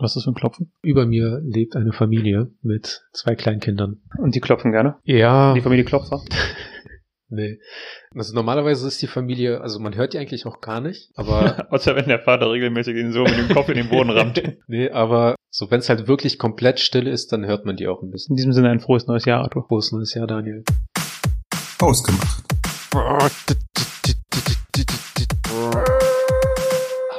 [0.00, 0.72] Was ist das für ein Klopfen?
[0.80, 4.00] Über mir lebt eine Familie mit zwei Kleinkindern.
[4.16, 4.96] Und die klopfen gerne?
[5.04, 5.52] Ja.
[5.52, 6.22] Die Familie Klopfer?
[7.28, 7.58] nee.
[8.14, 11.66] Also normalerweise ist die Familie, also man hört die eigentlich auch gar nicht, aber.
[11.70, 14.42] Außer wenn der Vater regelmäßig den Sohn mit dem Kopf in den Boden rammt.
[14.68, 18.02] nee, aber so wenn es halt wirklich komplett still ist, dann hört man die auch
[18.02, 18.32] ein bisschen.
[18.32, 19.66] In diesem Sinne ein frohes neues Jahr, Arthur.
[19.68, 20.64] Frohes neues Jahr, Daniel.
[21.78, 22.46] Ausgemacht.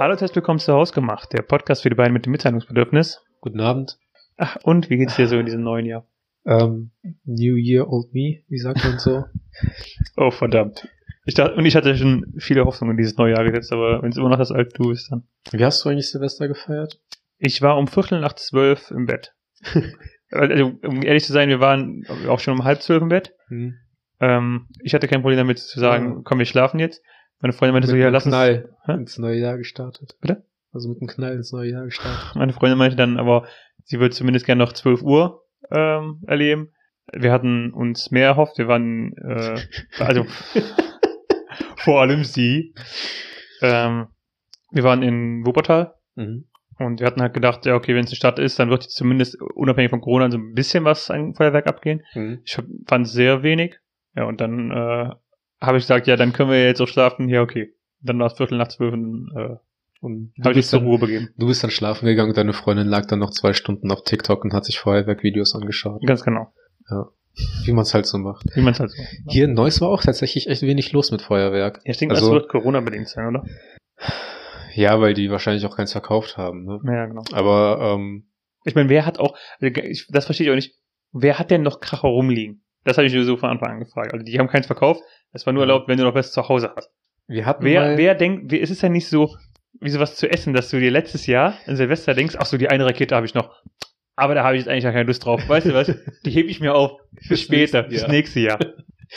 [0.01, 3.23] Hallo, herzlich willkommen zu Hausgemacht, der Podcast für die beiden mit dem Mitteilungsbedürfnis.
[3.39, 3.99] Guten Abend.
[4.35, 6.07] Ach, und wie geht's dir so in diesem neuen Jahr?
[6.43, 6.89] Ähm,
[7.23, 9.25] New Year, Old Me, wie sagt man so?
[10.17, 10.87] oh, verdammt.
[11.25, 14.09] Ich dachte, und ich hatte schon viele Hoffnungen in dieses neue Jahr gesetzt, aber wenn
[14.09, 15.27] es immer noch das alte Du ist, dann.
[15.51, 16.99] Wie hast du eigentlich Silvester gefeiert?
[17.37, 19.35] Ich war um Viertel nach zwölf im Bett.
[20.31, 23.35] also, um ehrlich zu sein, wir waren auch schon um halb zwölf im Bett.
[23.49, 23.75] Hm.
[24.19, 26.21] Ähm, ich hatte kein Problem damit zu sagen, Ja.
[26.23, 27.03] komm, wir schlafen jetzt.
[27.41, 28.33] Meine Freundin meinte mit so, ja, lass uns.
[28.33, 28.93] Knall Hä?
[28.93, 30.15] ins neue Jahr gestartet.
[30.21, 30.43] Bitte?
[30.73, 32.31] Also mit einem Knall ins neue Jahr gestartet.
[32.35, 33.45] Meine Freundin meinte dann aber,
[33.83, 36.71] sie würde zumindest gerne noch 12 Uhr ähm, erleben.
[37.13, 38.57] Wir hatten uns mehr erhofft.
[38.57, 39.59] Wir waren, äh,
[39.99, 40.25] also
[41.77, 42.73] vor allem sie.
[43.61, 44.07] Ähm,
[44.71, 46.45] wir waren in Wuppertal Mhm.
[46.77, 48.95] und wir hatten halt gedacht, ja, okay, wenn es eine Stadt ist, dann wird jetzt
[48.97, 52.03] zumindest unabhängig von Corona so ein bisschen was an Feuerwerk abgehen.
[52.13, 52.41] Mhm.
[52.43, 53.79] Ich fand es sehr wenig.
[54.15, 55.09] Ja, und dann äh,
[55.61, 57.29] habe ich gesagt, ja, dann können wir jetzt auch schlafen.
[57.29, 57.73] Ja, okay.
[58.01, 59.55] Dann war es Viertel nach zwölf und äh,
[60.01, 61.29] Und habe ich mich zur Ruhe begeben.
[61.37, 64.43] du bist dann schlafen gegangen und deine Freundin lag dann noch zwei Stunden auf TikTok
[64.43, 66.01] und hat sich Feuerwerk-Videos angeschaut.
[66.05, 66.51] Ganz genau.
[67.63, 68.43] Wie man es halt so macht.
[68.55, 68.97] Wie man es halt so.
[69.29, 71.79] Hier in Neuss war auch tatsächlich echt wenig los mit Feuerwerk.
[71.85, 73.45] Ja, ich denke, Also- das wird Corona-bedingt sein, oder?
[74.73, 76.65] Ja, weil die wahrscheinlich auch keins verkauft haben.
[76.65, 76.79] Ne?
[76.85, 77.23] Ja, genau.
[77.33, 78.29] Aber ähm,
[78.65, 80.75] Ich meine, wer hat auch, das verstehe ich auch nicht,
[81.11, 82.63] wer hat denn noch Kracher rumliegen?
[82.83, 84.13] Das habe ich mir so von Anfang an gefragt.
[84.13, 85.01] Also die haben keins verkauft,
[85.33, 86.89] es war nur erlaubt, wenn du noch was zu Hause hast.
[87.27, 89.35] wir hatten Wer, wer denkt, wer, ist es ja nicht so,
[89.79, 92.69] wie sowas zu essen, dass du dir letztes Jahr in Silvester denkst, ach so, die
[92.69, 93.51] eine Rakete habe ich noch.
[94.15, 95.47] Aber da habe ich jetzt eigentlich gar keine Lust drauf.
[95.47, 95.87] Weißt du was?
[96.25, 98.59] Die hebe ich mir auf für später, fürs nächste Jahr.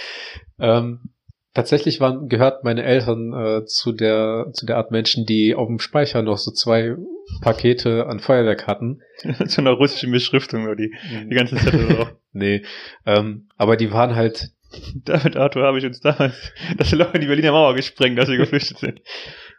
[0.59, 1.11] ähm,
[1.53, 5.79] tatsächlich waren, gehört meine Eltern äh, zu der zu der Art Menschen, die auf dem
[5.79, 6.95] Speicher noch so zwei
[7.43, 9.01] Pakete an Feuerwerk hatten.
[9.47, 10.95] Zu einer russischen Beschriftung, nur die,
[11.31, 12.15] die ganzen Zettel drauf.
[12.35, 12.63] Nee,
[13.07, 14.51] ähm, aber die waren halt
[15.05, 18.37] Damit Arthur habe ich uns damals das Loch in die Berliner Mauer gesprengt, als wir
[18.39, 19.01] geflüchtet sind.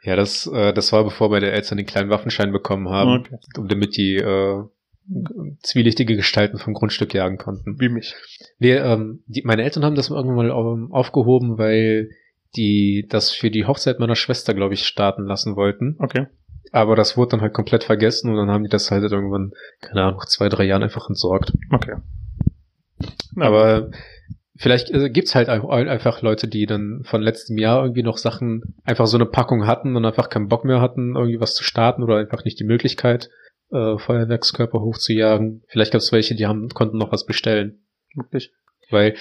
[0.03, 3.37] Ja, das, äh, das war bevor meine Eltern den kleinen Waffenschein bekommen haben, Okay.
[3.67, 4.61] damit die äh,
[5.63, 7.79] zwielichtige Gestalten vom Grundstück jagen konnten.
[7.79, 8.13] Wie mich.
[8.59, 12.09] Wir, ähm, die, meine Eltern haben das irgendwann mal ähm, aufgehoben, weil
[12.55, 15.95] die das für die Hochzeit meiner Schwester, glaube ich, starten lassen wollten.
[15.97, 16.27] Okay.
[16.71, 20.03] Aber das wurde dann halt komplett vergessen und dann haben die das halt irgendwann, keine
[20.03, 21.51] Ahnung, nach zwei, drei Jahren einfach entsorgt.
[21.71, 21.95] Okay.
[23.39, 23.91] Aber
[24.57, 28.75] vielleicht äh, gibt's halt ein- einfach Leute, die dann von letztem Jahr irgendwie noch Sachen,
[28.83, 32.03] einfach so eine Packung hatten und einfach keinen Bock mehr hatten, irgendwie was zu starten
[32.03, 33.29] oder einfach nicht die Möglichkeit,
[33.71, 35.63] äh, Feuerwerkskörper hochzujagen.
[35.67, 37.85] Vielleicht gab's welche, die haben, konnten noch was bestellen.
[38.15, 38.51] wirklich.
[38.91, 39.15] Weil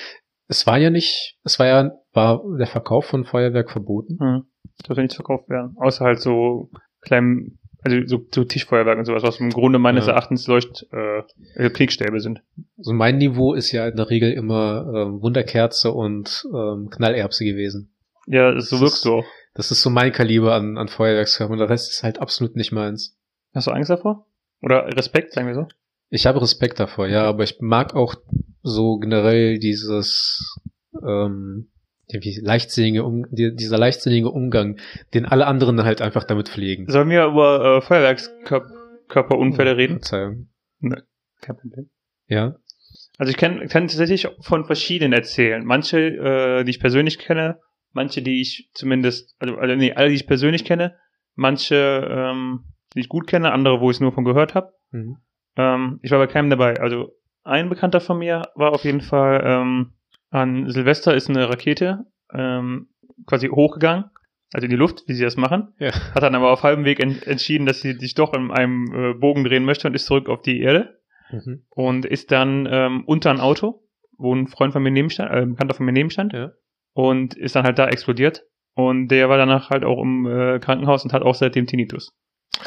[0.46, 4.18] es war ja nicht, es war ja, war der Verkauf von Feuerwerk verboten.
[4.20, 4.42] Hm.
[4.86, 5.74] Darf ja nichts verkauft werden.
[5.78, 10.12] Außer halt so kleinen, also so, so Tischfeuerwerk und sowas, was im Grunde meines Ja.
[10.12, 11.22] Erachtens Leucht, äh,
[11.54, 12.42] äh, Kriegstäbe sind.
[12.78, 17.94] Also mein Niveau ist ja in der Regel immer ähm, Wunderkerze und ähm, Knallerbse gewesen.
[18.26, 19.24] Ja, so Das wirkst ist- du auch.
[19.56, 21.58] Das ist so mein Kaliber an, an Feuerwerkskörpern.
[21.58, 23.16] Der Rest ist halt absolut nicht meins.
[23.54, 24.26] Hast du Angst davor?
[24.62, 25.68] Oder Respekt, sagen wir so?
[26.10, 28.16] Ich habe Respekt davor, ja, aber ich mag auch
[28.62, 30.58] so generell dieses
[31.06, 31.70] ähm,
[32.08, 34.78] ja, wie leichtsinnige um, die, dieser leichtsinnige Umgang,
[35.14, 36.88] den alle anderen halt einfach damit pflegen.
[36.88, 39.94] Sollen wir über äh, Feuerwerkskörperunfälle reden?
[40.00, 40.48] Verzeihung.
[41.40, 41.90] Kein Problem.
[42.26, 42.56] Ja.
[43.18, 45.64] Also ich kann, kann tatsächlich von verschiedenen erzählen.
[45.64, 47.60] Manche, äh, die ich persönlich kenne,
[47.92, 50.96] manche, die ich zumindest, also, also nee, alle, die ich persönlich kenne,
[51.34, 54.72] manche, ähm, die ich gut kenne, andere, wo ich es nur von gehört habe.
[54.90, 55.18] Mhm.
[55.56, 56.80] Ähm, ich war bei keinem dabei.
[56.80, 57.12] Also
[57.44, 59.92] ein Bekannter von mir war auf jeden Fall ähm,
[60.34, 62.88] an Silvester ist eine Rakete ähm,
[63.26, 64.06] quasi hochgegangen,
[64.52, 65.74] also in die Luft, wie sie das machen.
[65.78, 65.92] Ja.
[66.14, 69.14] Hat dann aber auf halbem Weg en entschieden, dass sie sich doch in einem äh,
[69.14, 70.98] Bogen drehen möchte und ist zurück auf die Erde
[71.32, 71.64] Mhm.
[71.70, 73.82] und ist dann ähm, unter ein Auto,
[74.18, 76.52] wo ein Freund von mir neben stand, äh, ein Bekannter von mir neben stand Ja.
[76.92, 78.44] und ist dann halt da explodiert.
[78.74, 82.12] Und der war danach halt auch im äh, Krankenhaus und hat auch seitdem Tinnitus.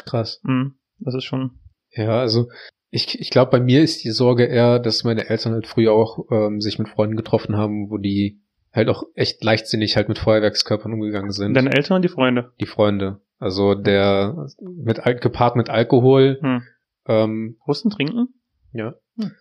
[0.06, 0.40] Krass.
[0.42, 0.74] Mhm.
[0.98, 1.60] Das ist schon.
[1.92, 2.48] Ja, also
[2.90, 6.26] ich, ich glaube, bei mir ist die Sorge eher, dass meine Eltern halt früher auch
[6.30, 8.40] ähm, sich mit Freunden getroffen haben, wo die
[8.72, 11.54] halt auch echt leichtsinnig halt mit Feuerwerkskörpern umgegangen sind.
[11.54, 12.52] Deine Eltern und die Freunde.
[12.60, 13.20] die Freunde.
[13.38, 16.38] Also der mit gepaart mit Alkohol.
[16.40, 16.62] Hm.
[17.06, 18.28] Ähm, Russen trinken?
[18.72, 18.94] ja.
[19.18, 19.32] Hm.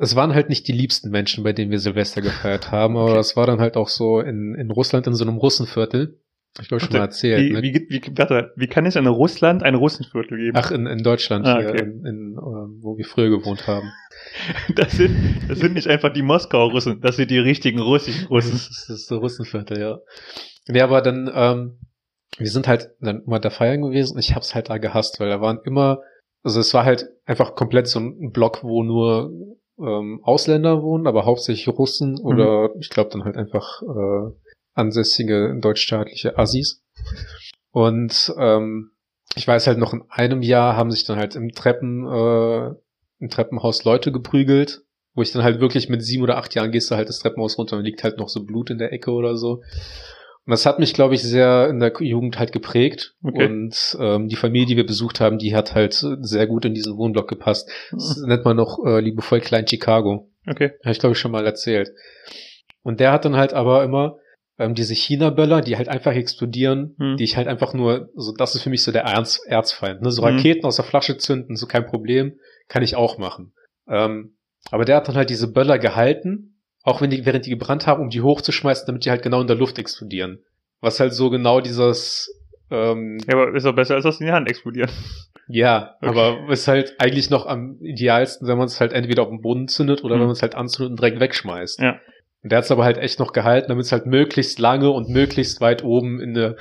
[0.00, 3.16] Es waren halt nicht die liebsten Menschen, bei denen wir Silvester gefeiert haben, aber Okay.
[3.16, 6.20] das war dann halt auch so in, in Russland in so einem Russenviertel.
[6.60, 7.44] Ich glaube schon mal erzählt.
[7.44, 10.56] Wie, mit- wie, wie, warte, wie kann es in Russland ein Russenviertel geben?
[10.56, 11.82] Ach, in, in Deutschland, Ah, hier, okay.
[11.82, 13.90] in, in, ähm, wo wir früher gewohnt haben.
[14.74, 15.14] Das sind,
[15.48, 18.54] das sind nicht einfach die Moskauer Russen, das sind die richtigen russischen Das Russen.
[18.54, 19.98] ist, das ist der Russenviertel, ja.
[20.66, 21.78] Ja, aber dann, ähm,
[22.38, 25.28] wir sind halt dann immer da feiern gewesen und ich hab's halt da gehasst, weil
[25.28, 26.00] da waren immer,
[26.42, 29.30] also es war halt einfach komplett so ein Block, wo nur
[29.78, 34.30] ähm, Ausländer wohnen, aber hauptsächlich Russen oder ich glaube dann halt einfach äh,
[34.78, 36.82] ansässige deutschstaatliche Assis.
[37.70, 38.92] Und ähm,
[39.34, 42.74] ich weiß halt noch in einem Jahr haben sich dann halt im Treppen, äh,
[43.20, 44.82] im Treppenhaus Leute geprügelt,
[45.14, 47.58] wo ich dann halt wirklich mit sieben oder acht Jahren gehst du halt das Treppenhaus
[47.58, 49.62] runter und liegt halt noch so Blut in der Ecke oder so.
[50.48, 53.14] Und das hat mich, glaube ich, sehr in der Jugend halt geprägt.
[53.22, 53.44] Okay.
[53.44, 56.96] Und ähm, die Familie, die wir besucht haben, die hat halt sehr gut in diesen
[56.96, 57.68] Wohnblock gepasst.
[57.90, 60.30] Das nennt man noch äh, liebevoll Klein Chicago.
[60.46, 60.70] Okay.
[60.82, 61.92] Habe ich, glaube ich, schon mal erzählt.
[62.82, 64.16] Und der hat dann halt aber immer
[64.58, 67.16] ähm, diese China-Böller, die halt einfach explodieren, Hm.
[67.16, 70.02] die ich halt einfach nur, so das ist für mich so der Ernst, Erzfeind.
[70.02, 70.10] Ne?
[70.10, 70.28] So Mhm.
[70.28, 72.34] Raketen aus der Flasche zünden, so kein Problem,
[72.68, 73.52] kann ich auch machen.
[73.88, 74.36] Ähm,
[74.70, 78.02] aber der hat dann halt diese Böller gehalten, auch wenn die, während die gebrannt haben,
[78.02, 80.42] um die hochzuschmeißen, damit die halt genau in der Luft explodieren.
[80.80, 82.28] Was halt so genau dieses,
[82.70, 84.90] ähm, Ja, aber ist doch besser, als dass in die Hand explodieren.
[85.48, 86.08] ja, Okay.
[86.08, 89.68] aber ist halt eigentlich noch am idealsten, wenn man es halt entweder auf den Boden
[89.68, 90.20] zündet oder Mhm.
[90.20, 91.80] wenn man es halt anzündet und direkt wegschmeißt.
[91.80, 91.98] Ja.
[92.42, 95.08] Und der hat es aber halt echt noch gehalten, damit es halt möglichst lange und
[95.08, 96.56] möglichst weit oben in der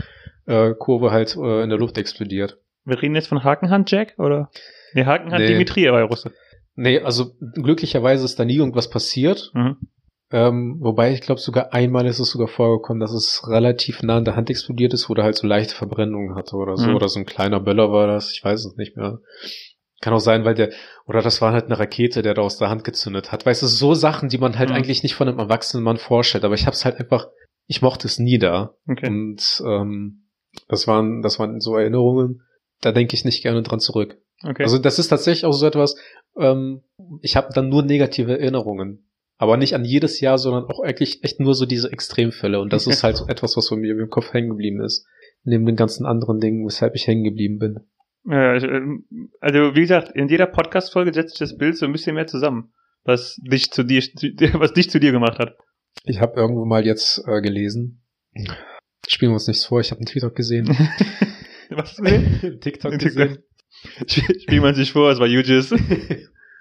[0.45, 2.57] äh, Kurve halt äh, in der Luft explodiert.
[2.85, 4.49] Wir reden jetzt von Hakenhand Jack, oder?
[4.93, 5.49] Nee, Hakenhand Nee.
[5.49, 6.31] Dimitri, war ja Russe.
[6.75, 9.51] Nee, also glücklicherweise ist da nie irgendwas passiert.
[9.53, 9.77] Mhm.
[10.29, 14.25] Ähm, wobei ich glaube sogar einmal ist es sogar vorgekommen, dass es relativ nah an
[14.25, 16.89] der Hand explodiert ist, wo der halt so leichte Verbrennungen hatte oder so.
[16.89, 16.95] Mhm.
[16.95, 19.19] Oder so ein kleiner Böller war das, ich weiß es nicht mehr.
[19.99, 20.69] Kann auch sein, weil der,
[21.07, 23.45] oder das war halt eine Rakete, der da aus der Hand gezündet hat.
[23.45, 24.75] Weißt du, so Sachen, die man halt Mhm.
[24.75, 26.43] eigentlich nicht von einem erwachsenen Mann vorstellt.
[26.45, 27.27] Aber ich hab's halt einfach,
[27.65, 28.75] ich mochte es nie da.
[28.87, 29.07] Okay.
[29.07, 30.27] Und ähm,
[30.67, 32.43] das waren, das waren so Erinnerungen,
[32.81, 34.17] da denke ich nicht gerne dran zurück.
[34.43, 34.63] Okay.
[34.63, 35.95] Also das ist tatsächlich auch so etwas,
[36.37, 36.83] ähm,
[37.21, 39.03] ich habe dann nur negative Erinnerungen.
[39.39, 42.59] Aber nicht an jedes Jahr, sondern auch eigentlich echt nur so diese Extremfälle.
[42.59, 42.93] Und das Okay.
[42.93, 45.05] ist halt so etwas, was von mir im Kopf hängen geblieben ist.
[45.43, 47.79] Neben den ganzen anderen Dingen, weshalb ich hängen geblieben bin.
[48.29, 49.05] Ähm,
[49.39, 52.73] also wie gesagt, in jeder Podcast-Folge setzt sich das Bild so ein bisschen mehr zusammen,
[53.03, 54.01] was dich zu dir,
[54.53, 55.57] was dich zu dir gemacht hat.
[56.03, 58.03] Ich habe irgendwo mal jetzt äh, gelesen.
[59.07, 60.67] Spielen wir uns nichts vor, ich habe einen TikTok gesehen.
[61.69, 62.41] was hast du gesehen?
[62.61, 62.99] TikTok TikTok.
[62.99, 63.37] gesehen.
[64.07, 65.71] Spiel spielt man sich vor, es war UGIS.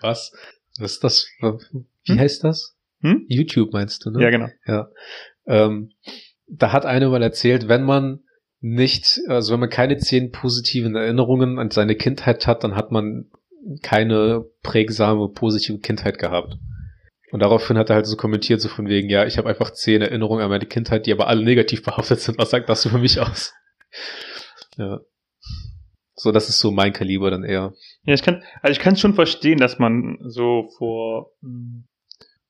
[0.01, 0.33] Was?
[0.79, 1.27] Was ist das?
[1.41, 2.19] Wie Hm?
[2.19, 2.77] heißt das?
[3.01, 3.25] Hm?
[3.29, 4.23] YouTube meinst du, ne?
[4.23, 4.49] Ja, genau.
[4.67, 4.89] Ja.
[5.47, 5.91] Ähm,
[6.47, 8.21] da hat eine mal erzählt, wenn man
[8.61, 13.31] nicht, also wenn man keine zehn positiven Erinnerungen an seine Kindheit hat, dann hat man
[13.83, 16.57] keine prägsame, positive Kindheit gehabt.
[17.33, 20.01] Und daraufhin hat er halt so kommentiert, so von wegen, ja, ich habe einfach zehn
[20.01, 22.39] Erinnerungen an meine Kindheit, die aber alle negativ behaftet sind.
[22.39, 23.55] Was sagt das für mich aus?
[24.79, 25.01] Ja.
[26.17, 27.73] So, das ist so mein Kaliber dann eher.
[28.05, 31.85] Ja, ich kann, also ich kann schon verstehen, dass man so vor, mh,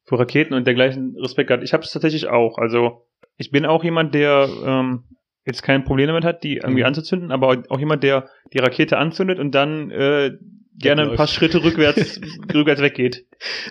[0.05, 1.63] vor Raketen und dergleichen Respekt hat.
[1.63, 2.59] Ich habe es tatsächlich auch.
[2.59, 3.07] Also
[3.37, 5.05] ich bin auch jemand, der ähm,
[5.47, 6.87] jetzt kein Problem damit hat, die irgendwie Mhm.
[6.89, 10.33] anzuzünden, aber auch jemand, der die Rakete anzündet und dann äh,
[10.79, 11.27] gerne ein paar.
[11.27, 12.21] Schritte rückwärts,
[12.55, 13.25] rückwärts weggeht.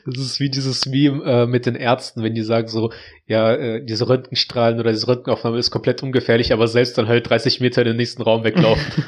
[0.06, 2.92] Das ist wie dieses Meme äh, mit den Ärzten, wenn die sagen so,
[3.28, 7.62] ja, äh, diese Röntgenstrahlen oder diese Röntgenaufnahme ist komplett ungefährlich, aber selbst dann halt 30
[7.62, 9.04] Meter in den nächsten Raum weglaufen.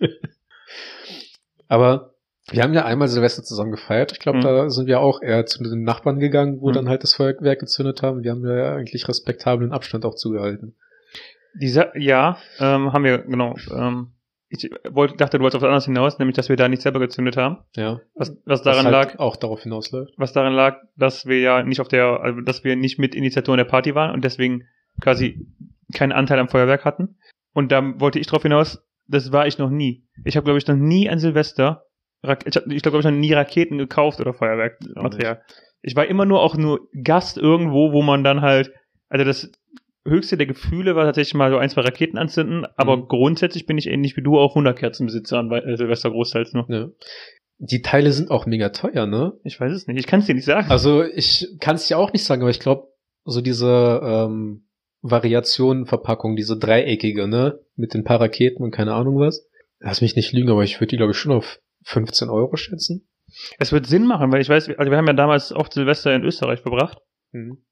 [1.68, 2.14] aber
[2.50, 4.12] wir haben ja einmal Silvester zusammen gefeiert.
[4.12, 4.42] Ich glaube, Mhm.
[4.42, 6.74] da sind wir auch eher zu den Nachbarn gegangen, wo Mhm.
[6.74, 8.22] dann halt das Feuerwerk gezündet haben.
[8.22, 10.76] Wir haben ja eigentlich respektablen Abstand auch zugehalten.
[11.60, 13.54] Dieser, ja, ähm, haben wir, genau.
[13.74, 14.12] Ähm,
[14.48, 17.00] ich wollte, dachte, du wolltest auf was anderes hinaus, nämlich, dass wir da nicht selber
[17.00, 17.58] gezündet haben.
[17.74, 18.00] Ja.
[18.14, 20.14] Was, was daran was halt lag, auch darauf hinausläuft.
[20.16, 23.58] was daran lag, dass wir ja nicht auf der, also dass wir nicht mit Initiatoren
[23.58, 24.64] der Party waren und deswegen
[25.00, 25.46] quasi
[25.94, 27.16] keinen Anteil am Feuerwerk hatten.
[27.54, 30.04] Und da wollte ich drauf hinaus, das war ich noch nie.
[30.24, 31.82] Ich habe, glaube ich, noch nie an Silvester,
[32.22, 35.42] Rak ich, hab- ich glaube, ich noch nie Raketen gekauft oder Feuerwerkmaterial.
[35.82, 38.72] Ich war immer nur auch nur Gast irgendwo, wo man dann halt,
[39.08, 39.50] also das
[40.06, 43.08] höchste der Gefühle war tatsächlich mal so ein, zwei Raketen anzünden, aber Mhm.
[43.08, 46.66] grundsätzlich bin ich ähnlich wie du auch Wunderkerzenbesitzer an Wei- äh, Silvester großteils nur.
[46.68, 46.88] Ja.
[47.58, 49.32] Die Teile sind auch mega teuer, ne?
[49.42, 50.70] Ich weiß es nicht, ich kann es dir nicht sagen.
[50.70, 52.88] Also ich kann es ja auch nicht sagen, aber ich glaube,
[53.24, 54.66] so diese ähm,
[55.30, 59.46] Variationenverpackung, diese dreieckige, ne, mit den paar Raketen und keine Ahnung was.
[59.80, 63.06] Lass mich nicht lügen, aber ich würde die, glaube ich, schon auf 15 Euro schätzen.
[63.58, 66.22] Es wird Sinn machen, weil ich weiß, also wir haben ja damals auch Silvester in
[66.24, 66.98] Österreich verbracht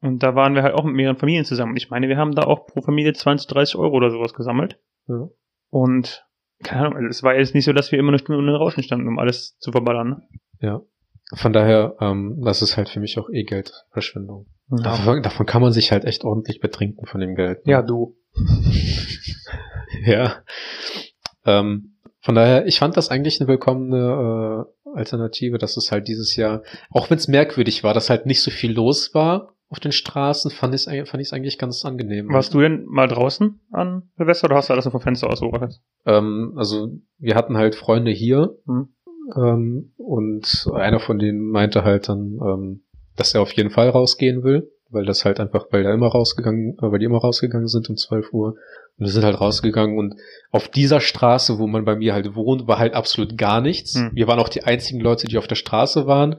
[0.00, 1.76] und da waren wir halt auch mit mehreren Familien zusammen.
[1.76, 4.78] Ich meine, wir haben da auch pro Familie 20, 30 Euro oder sowas gesammelt.
[5.08, 5.28] Ja.
[5.70, 6.26] Und
[6.62, 8.56] keine Ahnung, also es war jetzt nicht so, dass wir immer eine Stunde in den
[8.56, 10.08] Rauschen standen, um alles zu verballern.
[10.08, 10.22] ne?
[10.60, 10.80] Ja.
[11.34, 14.46] Von daher, ähm, das ist halt für mich auch eh Geldverschwendung.
[14.70, 17.66] Ja, Davon, davon kann man sich halt echt ordentlich betrinken von dem Geld.
[17.66, 17.72] ne?
[17.72, 18.16] ja du.
[20.04, 20.42] ja.
[21.44, 26.36] Ähm, von daher, ich fand das eigentlich eine willkommene äh, Alternative, dass es halt dieses
[26.36, 29.92] Jahr, auch wenn es merkwürdig war, dass halt nicht so viel los war auf den
[29.92, 32.28] Straßen, fand ich es fand ich's eigentlich ganz angenehm.
[32.32, 35.40] Warst du denn mal draußen an Silvester oder hast du alles nur vom Fenster aus
[35.40, 35.80] beobachtet?
[36.06, 38.88] Ähm, also wir hatten halt Freunde hier Mhm.
[39.36, 42.84] ähm, und einer von denen meinte halt dann, ähm,
[43.16, 46.76] dass er auf jeden Fall rausgehen will, weil das halt einfach, weil er immer rausgegangen,
[46.78, 48.56] äh, weil die immer rausgegangen sind um 12 Uhr.
[48.96, 50.14] Und wir sind halt rausgegangen und
[50.52, 53.96] auf dieser Straße, wo man bei mir halt wohnt, war halt absolut gar nichts.
[53.98, 54.10] Hm.
[54.14, 56.36] Wir waren auch die einzigen Leute, die auf der Straße waren.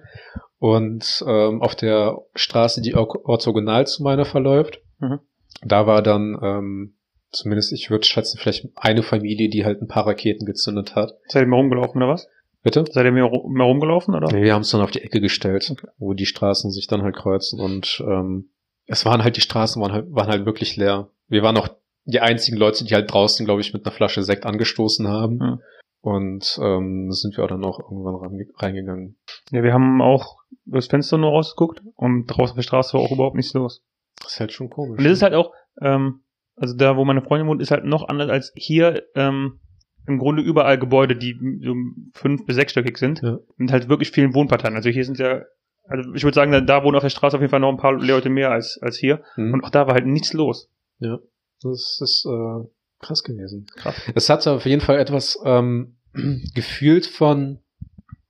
[0.60, 5.20] Und ähm, auf der Straße, die or- orthogonal zu meiner verläuft, Mhm.
[5.64, 6.96] da war dann ähm,
[7.32, 11.12] zumindest, ich würde schätzen, vielleicht eine Familie, die halt ein paar Raketen gezündet hat.
[11.28, 12.30] Seid ihr mir rumgelaufen oder was?
[12.64, 12.86] Bitte?
[12.90, 14.28] Seid ihr mir rumgelaufen oder?
[14.32, 15.88] Nee, wir haben es dann auf die Ecke gestellt, Okay.
[15.98, 18.50] wo die Straßen sich dann halt kreuzen und ähm,
[18.88, 21.10] es waren halt, die Straßen waren halt, waren halt wirklich leer.
[21.28, 21.68] Wir waren auch
[22.06, 25.38] die einzigen Leute, die halt draußen, glaube ich, mit einer Flasche Sekt angestoßen haben.
[25.38, 25.60] Mhm.
[26.02, 29.18] Und ähm, sind wir auch dann auch irgendwann reingegangen.
[29.52, 33.12] Ja, wir haben auch durchs Fenster nur rausgeguckt und draußen auf der Straße war auch
[33.12, 33.84] überhaupt nichts los.
[34.22, 34.98] Das ist halt schon komisch.
[34.98, 36.22] Und das ist halt auch, ähm,
[36.56, 39.60] also da, wo meine Freundin wohnt, ist halt noch anders als hier, ähm,
[40.08, 41.74] im Grunde überall Gebäude, die so
[42.14, 43.40] fünf- bis sechsstöckig sind, Ja.
[43.58, 44.76] mit halt wirklich vielen Wohnparteien.
[44.76, 45.42] Also hier sind ja,
[45.88, 47.78] also ich würde sagen, da, da wohnen auf der Straße auf jeden Fall noch ein
[47.78, 49.24] paar Leute mehr als, als hier.
[49.36, 49.54] Mhm.
[49.56, 50.70] Und auch da war halt nichts los.
[51.00, 52.68] Das ist äh,
[53.00, 53.66] krass gewesen.
[53.76, 53.96] Krass.
[54.14, 55.98] Es hat auf jeden Fall etwas ähm,
[56.54, 57.60] gefühlt von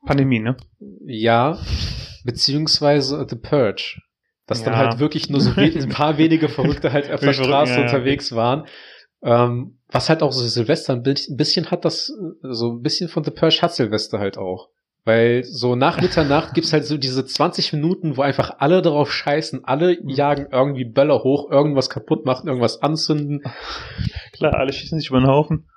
[0.06, 0.56] Pandemie, ne?
[1.06, 1.60] Ja,
[2.26, 4.00] beziehungsweise The Purge.
[4.48, 4.80] Dass dann Ja.
[4.80, 7.84] halt wirklich nur so ein paar wenige Verrückte halt auf der Straße ja, ja.
[7.86, 8.66] unterwegs waren.
[9.24, 13.10] Ähm, was halt auch so Silvester ein bi- ein bisschen hat das, so ein bisschen
[13.10, 14.70] von The Purge hat Silvester halt auch.
[15.04, 19.64] Weil so nach Mitternacht gibt's halt so diese 20 Minuten, wo einfach alle darauf scheißen,
[19.64, 23.42] alle jagen irgendwie Böller hoch, irgendwas kaputt machen, irgendwas anzünden.
[24.34, 25.68] Klar, alle schießen sich über den Haufen.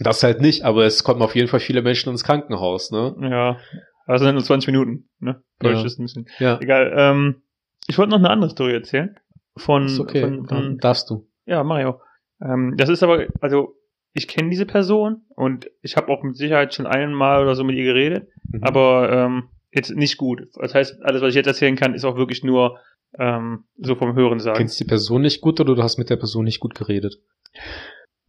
[0.00, 3.14] Das halt nicht, aber es kommen auf jeden Fall viele Menschen ins Krankenhaus, ne?
[3.20, 3.58] Ja.
[4.06, 5.42] Also sind nur 20 Minuten, ne?
[5.58, 5.84] Purge Ja.
[5.84, 6.28] ist ein bisschen.
[6.38, 6.92] Ja, Egal.
[6.96, 7.42] Ähm,
[7.86, 9.18] ich wollte noch eine andere Story erzählen.
[9.56, 11.26] Von, ist okay, von, dann von darfst du.
[11.46, 12.00] Ja, Mario.
[12.42, 13.76] Ähm, das ist aber, also
[14.12, 17.76] ich kenne diese Person und ich habe auch mit Sicherheit schon einmal oder so mit
[17.76, 18.62] ihr geredet, Mhm.
[18.62, 20.42] aber ähm, jetzt nicht gut.
[20.54, 22.78] Das heißt, alles, was ich jetzt erzählen kann, ist auch wirklich nur
[23.18, 24.58] ähm, so vom Hören sagen.
[24.58, 27.20] Kennst die Person nicht gut oder du hast mit der Person nicht gut geredet?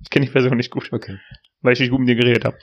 [0.02, 1.18] Ich kenne die Person nicht gut, Okay.
[1.66, 2.58] Weil ich nicht gut mit ihr geredet habe.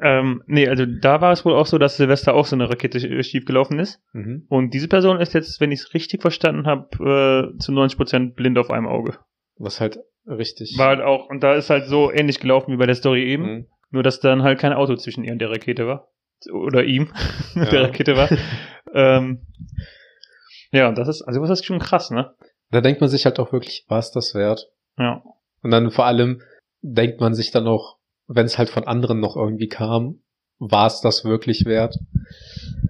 [0.00, 2.98] ähm, nee, also da war es wohl auch so, dass Silvester auch so eine Rakete
[2.98, 4.00] sch- schief gelaufen ist.
[4.12, 4.46] Mhm.
[4.48, 6.88] Und diese Person ist jetzt, wenn ich es richtig verstanden habe,
[7.54, 9.18] äh, zu 90% blind auf einem Auge.
[9.56, 10.74] Was halt richtig.
[10.78, 13.42] War halt auch, und da ist halt so ähnlich gelaufen wie bei der Story eben.
[13.44, 13.66] Mhm.
[13.90, 16.08] Nur, dass dann halt kein Auto zwischen ihr und der Rakete war.
[16.52, 17.12] Oder ihm,
[17.54, 17.64] Ja.
[17.66, 18.28] der Rakete war.
[18.94, 19.46] ähm,
[20.72, 22.34] ja, das ist, also das ist schon krass, ne?
[22.70, 24.66] Da denkt man sich halt auch wirklich, war es das wert?
[24.98, 25.22] Ja.
[25.62, 26.42] Und dann vor allem
[26.82, 27.93] denkt man sich dann auch,
[28.26, 30.20] wenn es halt von anderen noch irgendwie kam,
[30.58, 31.98] war es das wirklich wert?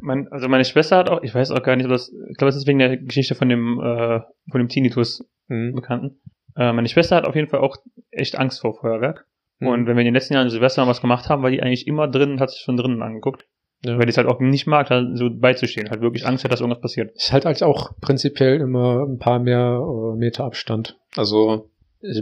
[0.01, 2.51] Mein, also meine Schwester hat auch, ich weiß auch gar nicht, ob das, ich glaube,
[2.51, 5.75] es ist wegen der Geschichte von dem, äh, von dem Tinnitus Mhm.
[5.75, 6.21] Bekannten.
[6.57, 7.77] Äh, meine Schwester hat auf jeden Fall auch
[8.11, 9.27] echt Angst vor Feuerwerk.
[9.61, 11.87] Und wenn wir in den letzten Jahren Silvester mal was gemacht haben, war die eigentlich
[11.87, 13.47] immer drin, hat sich schon drinnen angeguckt.
[13.83, 13.97] ja.
[13.97, 16.61] Weil die es halt auch nicht mag, da so beizustehen, halt wirklich Angst hat, dass
[16.61, 17.13] irgendwas passiert.
[17.17, 20.99] Ich halt halt auch prinzipiell immer ein paar mehr äh, Meter Abstand.
[21.17, 21.71] Also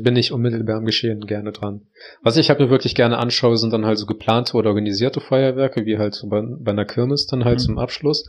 [0.03, 1.83] bin nicht unmittelbar am Geschehen gerne dran.
[2.23, 5.85] Was ich halt mir wirklich gerne anschaue, sind dann halt so geplante oder organisierte Feuerwerke,
[5.87, 7.63] wie halt so bei, bei einer Kirmes dann halt Mhm.
[7.65, 8.25] zum Abschluss.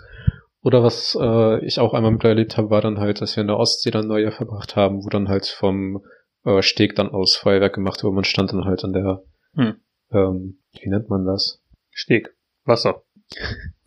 [0.62, 3.48] Oder was äh, ich auch einmal mit erlebt habe, war dann halt, dass wir in
[3.48, 6.03] der Ostsee dann Neujahr verbracht haben, wo dann halt vom
[6.45, 8.15] äh, Steg dann aus Feuerwerk gemacht wurde.
[8.15, 9.24] Man stand dann halt an der,
[9.55, 9.75] Hm.
[10.12, 11.62] ähm, wie nennt man das?
[11.91, 12.33] Steg.
[12.65, 13.03] Wasser.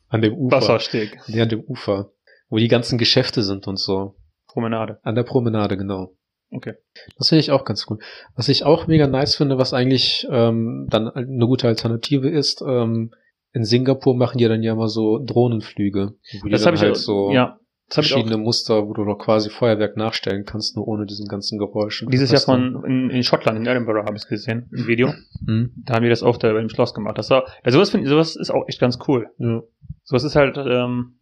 [0.09, 0.57] An dem Ufer.
[0.59, 1.19] Wassersteg.
[1.27, 2.13] Nee, an dem Ufer.
[2.49, 4.15] Wo die ganzen Geschäfte sind und so.
[4.47, 5.01] Promenade.
[5.03, 6.13] An der Promenade, genau.
[6.57, 6.75] Okay.
[7.19, 8.03] Das finde ich auch ganz gut.
[8.35, 13.13] Was ich auch mega nice finde, was eigentlich ähm, dann eine gute Alternative ist, ähm,
[13.53, 16.83] in Singapur machen die dann ja immer so Drohnenflüge, wo die Das dann habe ich
[16.83, 17.59] halt auch, so ja,
[17.89, 21.07] das hab ich auch verschiedene Muster, wo du noch quasi Feuerwerk nachstellen kannst, nur ohne
[21.07, 22.11] diesen ganzen Geräuschen.
[22.11, 25.13] Dieses Jahr von in, in Schottland, in Edinburgh habe ich es gesehen, im Video.
[25.47, 25.73] Hm?
[25.85, 27.17] Da haben die das auch da dem Schloss gemacht.
[27.17, 29.29] Das war, ja, sowas finde ich, sowas ist auch echt ganz cool.
[29.39, 29.63] Ja.
[30.03, 31.19] Sowas ist halt, ähm,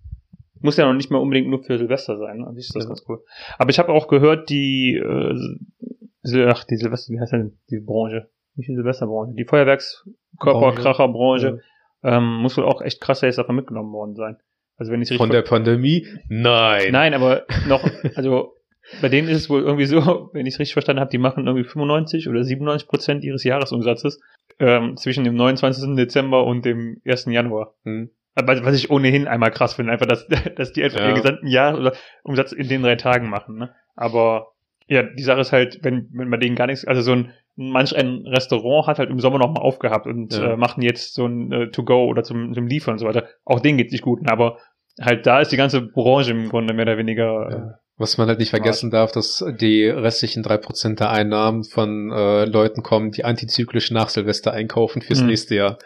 [0.65, 2.39] muss ja noch nicht mal unbedingt nur für Silvester sein.
[2.39, 2.53] Ne?
[2.55, 2.89] Sich ist das Ja.
[2.89, 3.23] ganz cool.
[3.59, 8.29] Aber ich habe auch gehört, die, äh, ach, die Silvester, wie heißt denn die Branche?
[8.57, 11.61] Nicht die Silvesterbranche, die Feuerwerkskörperkracherbranche,
[12.03, 14.37] ähm, muss wohl auch echt krass jetzt davon mitgenommen worden sein.
[14.77, 16.07] Also wenn ich richtig Von der Pandemie?
[16.29, 16.93] Nein.
[16.93, 18.55] Nein, aber noch, also
[19.01, 21.47] bei denen ist es wohl irgendwie so, wenn ich es richtig verstanden habe, die machen
[21.47, 24.21] irgendwie 95 oder 97 Prozent ihres Jahresumsatzes
[24.59, 25.97] ähm, zwischen dem 29.
[25.97, 27.27] Dezember und dem 1.
[27.27, 27.75] Januar.
[27.85, 28.11] Hm.
[28.35, 30.27] Aber Was ich ohnehin einmal krass finde, einfach, dass,
[30.57, 31.07] dass die einfach Ja.
[31.07, 33.57] ihren gesamten Jahresumsatz in den drei Tagen machen.
[33.59, 33.75] Ne?
[33.97, 34.49] Aber
[34.87, 37.95] ja, die Sache ist halt, wenn, wenn bei denen gar nichts, also so ein manch
[37.97, 40.55] ein Restaurant hat halt im Sommer noch mal aufgehabt und Ja.
[40.55, 43.29] äh, machen jetzt so ein äh, To-Go oder zum, zum Liefern und so weiter.
[43.45, 44.59] Auch denen geht's nicht gut, aber
[45.01, 47.49] halt da ist die ganze Branche im Grunde mehr oder weniger.
[47.51, 47.75] Ja.
[47.97, 52.45] Was man halt nicht vergessen darf, dass die restlichen drei Prozent der Einnahmen von äh,
[52.45, 55.29] Leuten kommen, die antizyklisch nach Silvester einkaufen fürs Hm.
[55.29, 55.79] nächste Jahr.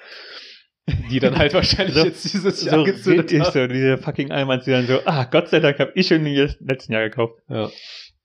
[1.10, 3.52] Die dann halt wahrscheinlich So- jetzt dieses Jahr so gezündet haben.
[3.52, 6.48] so, diese fucking Almans, die dann so, ah, Gott sei Dank habe ich schon im
[6.60, 7.34] letzten Jahr gekauft.
[7.48, 7.68] Ja.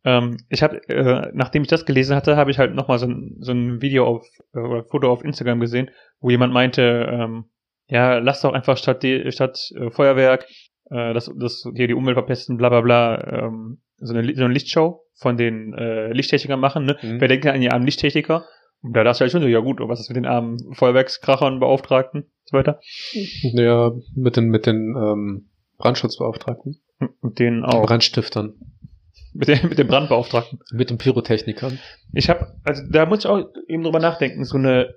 [0.06, 3.38] Ähm, ich habe, äh, nachdem ich das gelesen hatte, habe ich halt nochmal so ein,
[3.40, 7.46] so ein Video auf, äh, oder Foto auf Instagram gesehen, wo jemand meinte, ähm,
[7.88, 10.46] ja, lass doch einfach statt, die, statt äh, Feuerwerk,
[10.90, 14.54] äh, das, das hier die Umwelt verpesten, bla bla bla, ähm, so, eine, so eine
[14.54, 16.98] Lichtshow von den äh, Lichttechnikern machen, ne?
[17.02, 17.22] Mhm.
[17.22, 18.46] Wer denkt an die armen Lichttechniker?
[18.84, 22.24] Da dachte ich halt schon so, ja gut, was ist mit den armen Feuerwerkskrachern, Beauftragten
[22.24, 22.80] und so weiter?
[23.42, 26.82] Ja, mit den, mit den ähm, Brandschutzbeauftragten.
[27.22, 27.86] Mit denen auch.
[27.86, 28.56] Brandstiftern.
[29.34, 30.60] Mit den, mit den Brandbeauftragten.
[30.74, 31.80] Mit den Pyrotechnikern.
[32.14, 34.44] Ich habe, also da muss ich auch eben drüber nachdenken.
[34.44, 34.94] So eine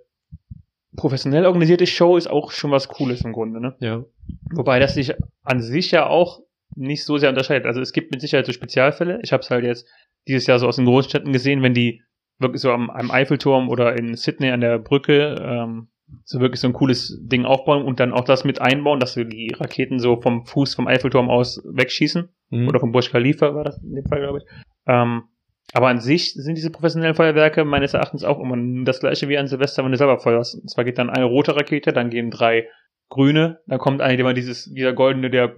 [0.96, 3.76] professionell organisierte Show ist auch schon was Cooles im Grunde, ne?
[3.80, 4.04] Ja.
[4.52, 6.40] Wobei das sich an sich ja auch
[6.74, 7.66] nicht so sehr unterscheidet.
[7.66, 9.20] Also es gibt mit Sicherheit so Spezialfälle.
[9.22, 9.86] Ich habe es halt jetzt
[10.26, 12.02] dieses Jahr so aus den Großstädten gesehen, wenn die
[12.38, 15.88] wirklich so am, am Eiffelturm oder in Sydney an der Brücke ähm,
[16.24, 19.24] so wirklich so ein cooles Ding aufbauen und dann auch das mit einbauen, dass so
[19.24, 22.68] die Raketen so vom Fuß vom Eiffelturm aus wegschießen Mhm.
[22.68, 24.44] oder vom Burj Khalifa war das in dem Fall, glaube ich.
[24.86, 25.24] Ähm,
[25.72, 29.48] aber an sich sind diese professionellen Feuerwerke meines Erachtens auch immer das gleiche wie an
[29.48, 30.54] Silvester, wenn du selber feuerst.
[30.54, 32.68] Und zwar geht dann eine rote Rakete, dann gehen drei
[33.08, 35.54] grüne, dann kommt eine, die mal dieses, dieser goldene, der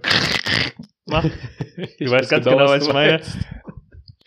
[1.05, 1.29] macht.
[1.97, 3.21] Ich weißt ganz genau, was du ich meine.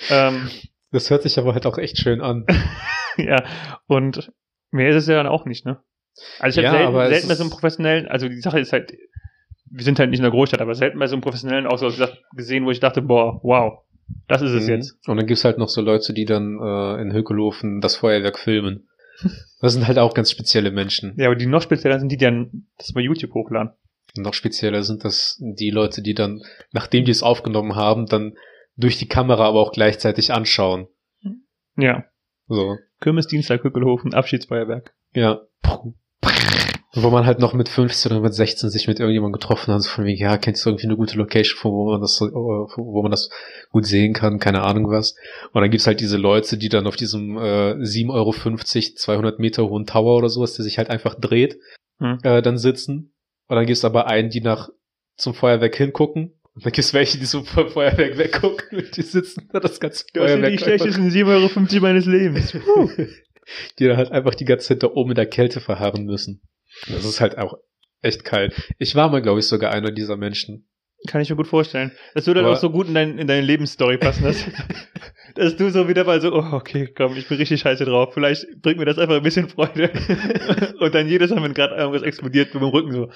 [0.09, 0.49] Ähm,
[0.93, 2.47] Das hört sich aber halt auch echt schön an.
[3.17, 3.43] ja,
[3.87, 4.33] und
[4.71, 5.83] mehr ist es ja dann auch nicht, ne?
[6.39, 8.73] Also ich Ja, habe aber selten, selten bei so einem professionellen, also die Sache ist
[8.73, 8.93] halt,
[9.71, 11.91] wir sind halt nicht in der Großstadt, aber selten bei so einem professionellen auch so
[12.37, 13.81] gesehen, wo ich dachte, boah, wow,
[14.29, 14.73] das ist es Mhm.
[14.75, 15.09] jetzt.
[15.09, 18.89] Und dann gibt's halt noch so Leute, die dann äh, in Hökelofen das Feuerwerk filmen.
[19.61, 21.15] Das sind halt auch ganz spezielle Menschen.
[21.17, 23.73] Ja, aber die noch spezieller sind die, die dann das bei YouTube hochladen.
[24.17, 28.35] Noch spezieller sind das die Leute, die dann, nachdem die es aufgenommen haben, dann
[28.77, 30.89] durch die Kamera aber auch gleichzeitig anschauen.
[31.77, 32.05] Ja.
[32.49, 34.95] So, Kirmesdienstag, Hückelhofen, Abschiedsfeuerwerk.
[35.15, 35.41] ja.
[36.95, 39.89] Wo man halt noch mit 15 oder mit 16 sich mit irgendjemandem getroffen hat, so
[39.89, 43.11] von wegen, ja, kennst du irgendwie eine gute Location, wo man das, äh, wo man
[43.11, 43.31] das
[43.71, 45.17] gut sehen kann, keine Ahnung was.
[45.55, 48.33] Und dann gibt's halt diese Leute, die dann auf diesem äh, 7,50 Euro,
[48.97, 51.59] 200 Meter hohen Tower oder sowas, der sich halt einfach dreht,
[51.99, 52.19] Hm.
[52.25, 53.15] äh, dann sitzen.
[53.49, 54.69] Und dann gibt's aber einen, die nach
[55.17, 56.39] zum Feuerwerk hingucken.
[56.55, 60.05] Und dann gibt's welche, die zum Fe- Feuerwerk weggucken und die sitzen da das ganze
[60.37, 60.53] Feuerwerk.
[60.73, 62.53] einfach- 7,50 Euro meines Lebens.
[63.79, 66.43] die dann halt einfach die ganze Zeit da oben in der Kälte verharren müssen.
[66.89, 67.55] Das ist halt auch
[68.03, 68.55] echt kalt.
[68.79, 70.69] Ich war mal, glaube ich, sogar einer dieser Menschen.
[71.09, 71.91] Kann ich mir gut vorstellen.
[72.15, 74.45] Das würde dann auch so gut in, dein, in deine Lebensstory passen, dass,
[75.35, 78.15] dass du so wieder mal so, oh, okay, komm, ich bin richtig scheiße drauf.
[78.15, 79.91] Vielleicht bringt mir das einfach ein bisschen Freude.
[80.81, 83.11] Und dann jedes Mal, wenn gerade irgendwas explodiert, mit dem Rücken so.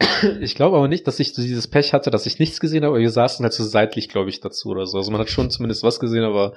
[0.40, 2.94] Ich glaube aber nicht, dass ich so dieses Pech hatte, dass ich nichts gesehen habe,
[2.94, 4.98] aber wir saßen halt so seitlich, glaube ich, dazu oder so.
[4.98, 6.54] Also man hat schon zumindest was gesehen, aber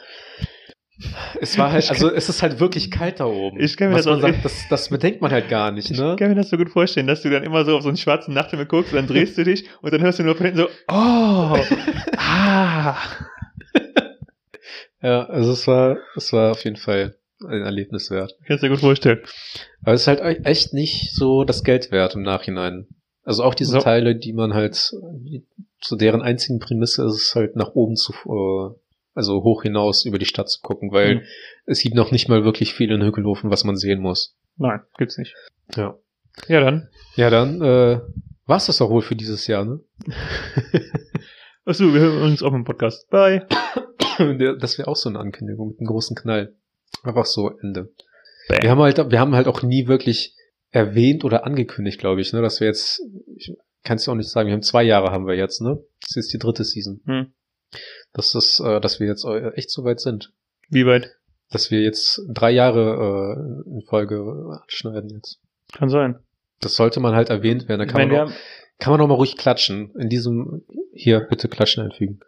[1.41, 3.59] es war halt, also es ist halt wirklich kalt da oben.
[3.59, 5.97] Ich kann mir Was das man sagt, das, das bedenkt man halt gar nicht, Ich
[5.99, 6.15] ne?
[6.17, 8.33] kann mir das so gut vorstellen, dass du dann immer so auf so einen schwarzen
[8.33, 11.57] Nachthimmel guckst, dann drehst du dich und dann hörst du nur von hinten so, oh,
[12.17, 12.97] ah.
[15.01, 18.33] Ja, also es war, es war auf jeden Fall ein Erlebnis wert.
[18.47, 19.19] Kannst du dir gut vorstellen.
[19.83, 22.87] Aber es ist halt e- echt nicht so das Geld wert im Nachhinein.
[23.23, 23.79] Also auch diese So.
[23.79, 28.75] Teile, die man halt, zu deren einzigen Prämisse ist es halt nach oben zu, äh,
[29.15, 31.21] also hoch hinaus über die Stadt zu gucken, weil Mhm.
[31.65, 34.35] es gibt noch nicht mal wirklich viel in Hückelhofen, was man sehen muss.
[34.57, 35.35] Nein, gibt's nicht.
[35.75, 35.97] Ja.
[36.47, 36.89] Ja, dann.
[37.15, 37.99] Ja, dann äh,
[38.45, 39.79] war's das auch wohl für dieses Jahr, ne?
[41.65, 43.09] Achso, wir hören uns auch im Podcast.
[43.09, 43.45] Bye.
[44.59, 46.53] Das wäre auch so eine Ankündigung mit einem großen Knall.
[47.01, 47.89] Einfach so Ende.
[48.47, 48.59] Bam.
[48.61, 50.35] Wir haben halt, wir haben halt auch nie wirklich
[50.73, 53.01] erwähnt oder angekündigt, glaube ich, ne, dass wir jetzt,
[53.37, 55.79] ich kann es auch nicht sagen, wir haben zwei Jahre haben wir jetzt, ne?
[56.01, 56.99] Das ist die dritte Season.
[57.05, 57.33] Hm.
[58.11, 60.33] Das ist, äh, dass wir jetzt äh, echt so weit sind.
[60.69, 61.15] Wie weit?
[61.51, 65.39] Dass wir jetzt drei Jahre äh, in Folge schneiden jetzt.
[65.71, 66.19] Kann sein.
[66.59, 67.79] Das sollte man halt erwähnt werden.
[67.79, 68.33] Da kann, meine, man, auch,
[68.79, 69.91] kann man auch mal ruhig klatschen.
[69.95, 72.19] In diesem, hier, bitte klatschen einfügen.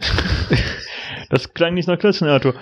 [1.30, 2.54] das klang nicht nach Klatschen, Arthur.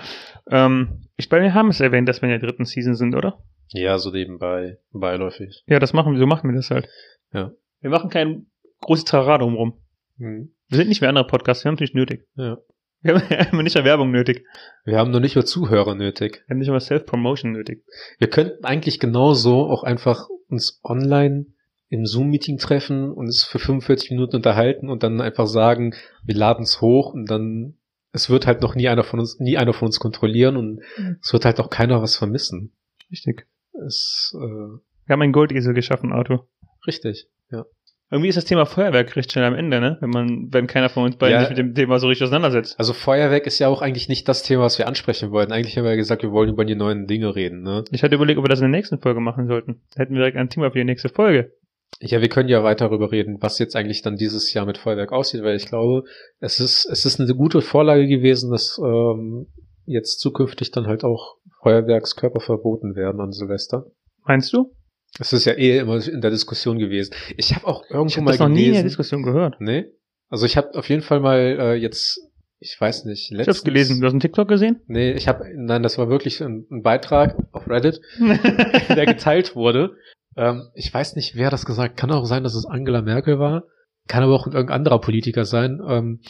[0.48, 3.38] Ähm, ich meine, wir haben es erwähnt, dass wir in der dritten Season sind, oder?
[3.68, 5.62] Ja, so nebenbei, beiläufig.
[5.66, 6.88] Ja, das machen wir, so machen wir das halt.
[7.32, 7.52] Ja.
[7.80, 8.46] Wir machen kein
[8.80, 9.80] großes Trara drumrum.
[10.16, 10.54] Mhm.
[10.68, 12.26] Wir sind nicht wie andere Podcasts, wir haben es nicht nötig.
[12.36, 12.58] Ja.
[13.04, 14.46] Wir haben nicht mehr Werbung nötig.
[14.86, 16.42] Wir haben noch nicht mal Zuhörer nötig.
[16.46, 17.84] Wir haben nicht mal Self-Promotion nötig.
[18.18, 21.44] Wir könnten eigentlich genauso auch einfach uns online
[21.90, 26.62] im Zoom-Meeting treffen und es für 45 Minuten unterhalten und dann einfach sagen, wir laden
[26.62, 27.76] es hoch und dann
[28.12, 31.18] es wird halt noch nie einer von uns, nie einer von uns kontrollieren und Mhm.
[31.20, 32.72] es wird halt auch keiner was vermissen.
[33.10, 33.46] Richtig.
[33.86, 36.40] Es, äh, Wir haben einen Goldesel geschaffen, Auto.
[36.86, 37.64] richtig, ja.
[38.10, 39.96] Irgendwie ist das Thema Feuerwerk recht schnell am Ende, ne?
[40.00, 41.40] Wenn man, wenn keiner von uns beiden Ja.
[41.40, 42.78] sich mit dem Thema so richtig auseinandersetzt.
[42.78, 45.52] Also Feuerwerk ist ja auch eigentlich nicht das Thema, was wir ansprechen wollten.
[45.52, 47.82] Eigentlich haben wir ja gesagt, wir wollen über die neuen Dinge reden, ne?
[47.90, 49.82] Ich hatte überlegt, ob wir das in der nächsten Folge machen sollten.
[49.94, 51.52] Da hätten wir direkt ein Thema für die nächste Folge.
[52.00, 55.10] Ja, wir können ja weiter darüber reden, was jetzt eigentlich dann dieses Jahr mit Feuerwerk
[55.12, 56.04] aussieht, weil ich glaube,
[56.40, 59.46] es ist, es ist eine gute Vorlage gewesen, dass ähm,
[59.86, 63.86] jetzt zukünftig dann halt auch Feuerwerkskörper verboten werden an Silvester.
[64.26, 64.72] Meinst du?
[65.18, 67.14] Es ist ja eh immer in der Diskussion gewesen.
[67.38, 68.84] Ich habe auch irgendwo Ich habe mal das noch nie in der gelesen.
[68.88, 69.60] Diskussion gehört.
[69.60, 69.86] nee?
[70.28, 72.20] Also ich habe auf jeden Fall mal äh, jetzt,
[72.58, 74.00] ich weiß nicht, Ich hab's gelesen.
[74.00, 74.80] Du hast einen TikTok gesehen?
[74.86, 79.96] Nee, ich habe, nein, das war wirklich ein, ein Beitrag auf Reddit, der geteilt wurde.
[80.36, 81.96] Ähm, ich weiß nicht, wer das gesagt.
[81.96, 83.64] Kann auch sein, dass es Angela Merkel war.
[84.08, 86.20] Kann aber auch irgendein anderer Politiker sein, ähm,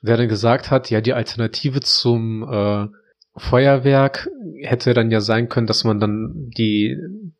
[0.00, 2.86] der dann gesagt hat, ja, die Alternative zum äh,
[3.38, 4.28] Feuerwerk
[4.62, 6.96] hätte dann ja sein können, dass man dann die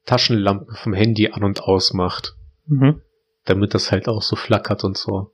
[0.07, 2.35] Taschenlampe vom Handy an und aus macht,
[2.67, 3.03] mhm.
[3.45, 5.33] damit das halt auch so flackert und so.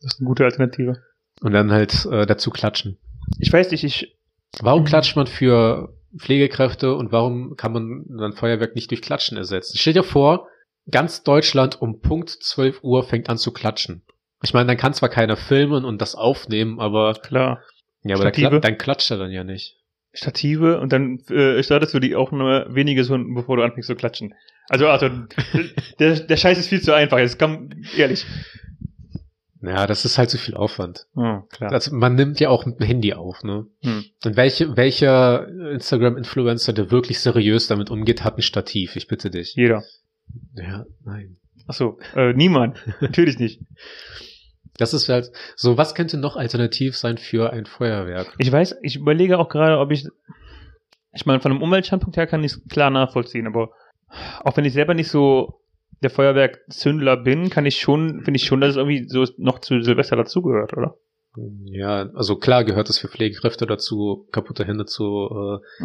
[0.00, 1.02] Das ist eine gute Alternative.
[1.40, 2.98] Und dann halt äh, dazu klatschen.
[3.38, 4.16] Ich weiß nicht, ich,
[4.60, 4.86] Warum Mhm.
[4.86, 9.76] klatscht man für Pflegekräfte und warum kann man dann Feuerwerk nicht durch Klatschen ersetzen?
[9.76, 10.48] Stell dir vor,
[10.90, 14.02] ganz Deutschland um Punkt 12 Uhr fängt an zu klatschen.
[14.42, 17.62] Ich meine, dann kann zwar keiner filmen und das aufnehmen, aber klar,
[18.04, 18.60] ja, aber dann, Stative?
[18.60, 19.76] dann klatscht er dann ja nicht.
[20.12, 23.96] Stative und dann äh, startest du die auch nur wenige Sekunden, bevor du anfängst zu
[23.96, 24.34] klatschen.
[24.68, 25.08] Also, also
[25.98, 27.18] der, der Scheiß ist viel zu einfach.
[27.18, 28.24] Jetzt komm, ehrlich.
[29.60, 31.06] Ja, das ist halt zu viel Aufwand.
[31.16, 31.72] Oh, klar.
[31.72, 33.66] Also man nimmt ja auch mit dem Handy auf, ne?
[33.82, 34.04] Hm.
[34.24, 38.94] Und welche, welcher Instagram-Influencer, der wirklich seriös damit umgeht, hat ein Stativ?
[38.96, 39.54] Ich bitte dich.
[39.54, 39.82] Jeder.
[40.54, 41.38] Ja, nein.
[41.66, 42.78] Ach so, äh, niemand.
[43.00, 43.60] Natürlich nicht.
[44.76, 48.34] Das ist halt so, was könnte noch alternativ sein für ein Feuerwerk?
[48.38, 50.08] Ich weiß, ich überlege auch gerade, ob ich,
[51.12, 53.70] ich meine, von einem Umweltstandpunkt her kann ich es klar nachvollziehen, aber
[54.42, 55.60] auch wenn ich selber nicht so
[56.02, 59.80] der Feuerwerkzündler bin, kann ich schon, finde ich schon, dass es irgendwie so noch zu
[59.80, 60.96] Silvester dazugehört, oder?
[61.64, 65.84] Ja, also klar gehört es für Pflegekräfte dazu, kaputte Hände zu, äh,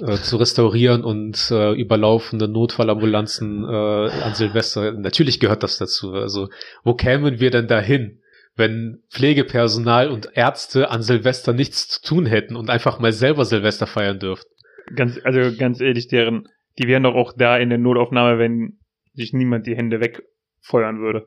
[0.00, 4.92] äh, zu restaurieren und äh, überlaufende Notfallambulanzen äh, an Silvester.
[4.92, 6.12] Natürlich gehört das dazu.
[6.12, 6.48] Also
[6.82, 8.20] wo kämen wir denn dahin,
[8.56, 13.86] wenn Pflegepersonal und Ärzte an Silvester nichts zu tun hätten und einfach mal selber Silvester
[13.86, 14.50] feiern dürften?
[14.94, 18.78] Ganz, also ganz ehrlich, deren, die wären doch auch da in der Notaufnahme, wenn
[19.12, 21.26] sich niemand die Hände wegfeuern würde.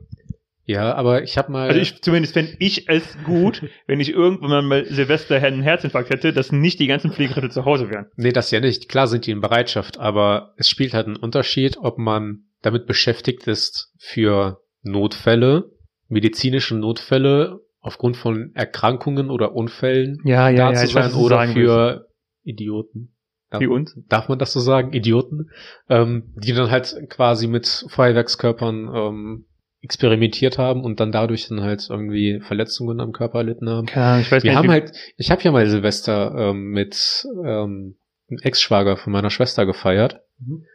[0.69, 1.67] Ja, aber ich habe mal.
[1.67, 6.31] Also ich, zumindest fände ich es gut, wenn ich irgendwann mal Silvester einen Herzinfarkt hätte,
[6.31, 8.05] dass nicht die ganzen Pflegekräfte zu Hause wären.
[8.17, 8.87] Nee, das ja nicht.
[8.87, 13.47] Klar sind die in Bereitschaft, aber es spielt halt einen Unterschied, ob man damit beschäftigt
[13.47, 15.71] ist für Notfälle,
[16.07, 22.09] medizinische Notfälle aufgrund von Erkrankungen oder Unfällen Ja, da zu sein oder für
[22.43, 23.15] Idioten.
[23.49, 23.97] Darf, Wie uns?
[24.07, 24.93] darf man das so sagen?
[24.93, 25.49] Idioten,
[25.89, 29.45] ähm, die dann halt quasi mit Feuerwerkskörpern ähm,
[29.81, 33.87] experimentiert haben und dann dadurch dann halt irgendwie Verletzungen am Körper erlitten haben.
[33.93, 37.95] Ja, ich weiß Wir nicht, haben halt, ich habe ja mal Silvester ähm, mit ähm,
[38.29, 40.21] einem Ex-Schwager von meiner Schwester gefeiert.
[40.39, 40.65] Mhm.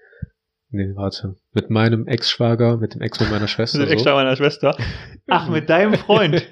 [0.70, 1.36] Nee, warte.
[1.52, 3.80] Mit meinem Ex-Schwager, mit dem Ex von meiner Schwester.
[3.84, 4.16] Ist extra so.
[4.16, 4.76] meiner Schwester.
[5.28, 6.42] Ach, mit deinem Freund.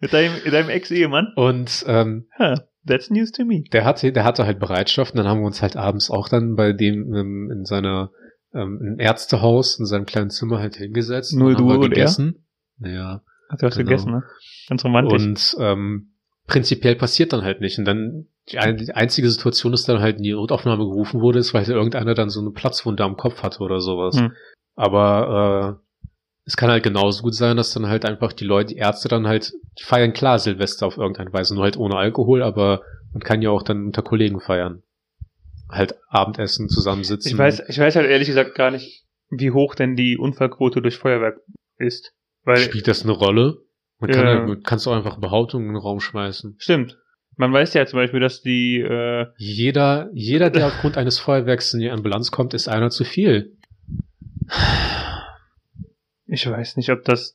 [0.00, 1.28] mit deinem, mit deinem Ex-Ehemann.
[1.36, 3.62] Und ähm, Huh, that's news to me.
[3.72, 6.56] der hatte, der hatte halt Bereitschaft und dann haben wir uns halt abends auch dann
[6.56, 8.10] bei dem ähm, in seiner
[8.54, 11.34] ähm, im Ärztehaus, in seinem kleinen Zimmer halt hingesetzt.
[11.34, 11.88] Nur und haben du wir und er?
[11.90, 12.46] gegessen.
[12.78, 13.22] Ja.
[13.48, 13.88] Ach, du hast Genau.
[13.90, 14.22] gegessen, ne?
[14.68, 15.22] Ganz romantisch.
[15.22, 16.12] Und ähm,
[16.46, 17.78] prinzipiell passiert dann halt nicht.
[17.78, 21.38] Und dann die, ein, die einzige Situation ist dann halt in die Notaufnahme gerufen wurde,
[21.38, 24.18] ist, weil halt irgendeiner dann so eine Platzwunde am Kopf hatte oder sowas.
[24.18, 24.32] Hm.
[24.76, 26.08] Aber äh,
[26.46, 29.26] es kann halt genauso gut sein, dass dann halt einfach die Leute, die Ärzte dann
[29.26, 33.40] halt, die feiern klar Silvester auf irgendeine Weise, nur halt ohne Alkohol, aber man kann
[33.40, 34.82] ja auch dann unter Kollegen feiern.
[35.70, 37.32] Halt Abendessen, zusammensitzen.
[37.32, 40.96] ich weiß, ich weiß halt ehrlich gesagt gar nicht, wie hoch denn die Unfallquote durch
[40.98, 41.38] Feuerwerk
[41.78, 42.12] ist.
[42.44, 43.58] Weil, Spielt das eine Rolle?
[43.98, 44.34] Man kann Ja.
[44.34, 46.56] ja, man kannst auch einfach Behauptungen in den Raum schmeißen.
[46.58, 46.98] stimmt.
[47.36, 51.80] Man weiß ja zum Beispiel, dass die, äh, Jeder, jeder, der aufgrund eines Feuerwerks in
[51.80, 53.56] die Ambulanz kommt, ist einer zu viel.
[56.26, 57.34] ich weiß nicht, ob das,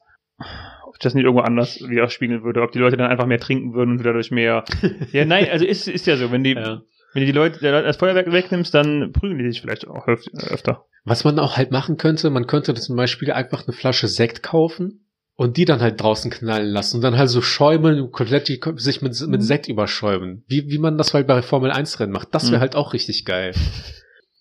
[0.88, 3.98] ob das nicht irgendwo anders widerspiegeln würde, ob die Leute dann einfach mehr trinken würden
[3.98, 4.64] und dadurch mehr.
[5.12, 6.82] ja, nein, also ist, ist ja so, wenn die, Ja.
[7.14, 10.08] Wenn du die Leute, der Leute das Feuerwerk wegnimmst, dann prügeln die sich vielleicht auch
[10.08, 10.86] öf öfter.
[11.06, 15.06] Was man auch halt machen könnte, man könnte zum Beispiel einfach eine Flasche Sekt kaufen
[15.36, 19.02] und die dann halt draußen knallen lassen und dann halt so schäumeln, komplett die, sich
[19.02, 20.44] mit, mit Sekt überschäumen.
[20.48, 22.36] Wie, wie man das halt bei Formel 1 Rennen macht.
[22.36, 22.62] Das wäre Mhm.
[22.62, 23.54] halt auch richtig geil.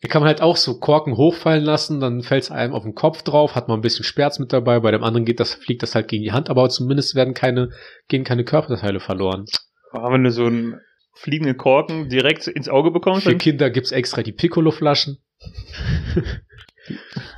[0.02, 2.94] Da kann man halt auch so Korken hochfallen lassen, dann fällt es einem auf den
[2.94, 5.82] Kopf drauf, hat man ein bisschen Sperz mit dabei, bei dem anderen geht das, fliegt
[5.82, 7.70] das halt gegen die Hand, aber zumindest werden keine,
[8.06, 9.44] gehen keine Körperteile verloren.
[9.92, 10.80] Oh, wenn du so einen
[11.18, 15.18] fliegenden Korken direkt ins Auge bekommst, Für Kinder gibt's extra die Piccolo-Flaschen.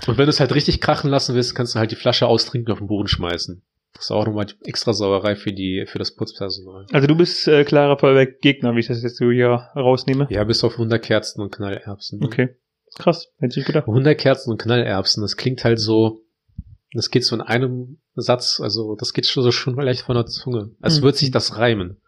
[0.07, 2.69] und wenn du es halt richtig krachen lassen willst, kannst du halt die Flasche austrinken
[2.69, 3.63] und auf den Boden schmeißen.
[3.95, 6.87] Das ist auch nochmal die extra Sauerei für die, für das Putzpersonal.
[6.93, 10.27] Also du bist äh, klarer Feuerwerk-Gegner, wie ich das jetzt so hier rausnehme.
[10.31, 12.25] Ja, bis auf Wunderkerzen und Knallerbsen.
[12.25, 12.57] Okay.
[12.99, 13.87] Krass, hätte ich gedacht.
[13.87, 16.23] Wunderkerzen und Knallerbsen, das klingt halt so,
[16.93, 20.27] das geht so in einem Satz, also das geht schon so schon leicht von der
[20.27, 20.71] Zunge.
[20.81, 21.05] Als Mhm.
[21.05, 22.01] würde sich das reimen,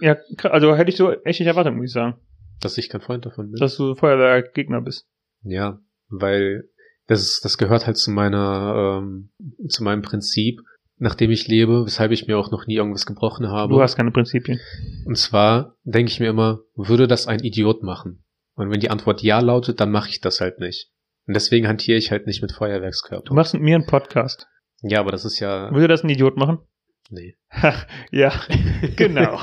[0.00, 2.16] Ja, also hätte ich so echt nicht erwartet, muss ich sagen,
[2.60, 3.60] dass ich kein Freund davon bin.
[3.60, 5.06] dass du Feuerwerk-Gegner bist.
[5.42, 6.64] Ja, weil
[7.06, 9.30] das, ist- das gehört halt zu meiner, ähm,
[9.68, 10.60] zu meinem Prinzip,
[11.00, 13.72] nach dem ich lebe, weshalb ich mir auch noch nie irgendwas gebrochen habe.
[13.72, 14.58] Du hast keine Prinzipien.
[15.06, 18.24] Und zwar denke ich mir immer, würde das ein Idiot machen?
[18.56, 20.90] Und wenn die Antwort ja lautet, dann mache ich das halt nicht.
[21.28, 23.34] Und deswegen hantiere ich halt nicht mit Du Feuerwerkskörper.
[23.34, 24.48] machst mit mir einen Podcast.
[24.82, 26.58] Ja, aber das ist ja, Würde das ein Idiot machen?
[27.10, 27.36] nee.
[28.10, 28.32] ja,
[28.96, 29.40] genau.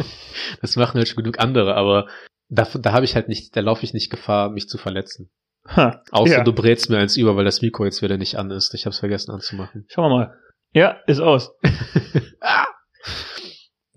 [0.62, 2.08] Das machen halt schon genug andere, aber
[2.50, 5.32] da, da habe ich halt nicht, da laufe ich nicht Gefahr, mich zu verletzen.
[5.68, 6.44] Ha, Außer ja.
[6.44, 8.74] du brätst mir eins über, weil das Mikro jetzt wieder nicht an ist.
[8.76, 9.86] Ich habe es vergessen anzumachen.
[9.88, 10.38] Schauen wir mal.
[10.74, 11.52] Ja, ist aus.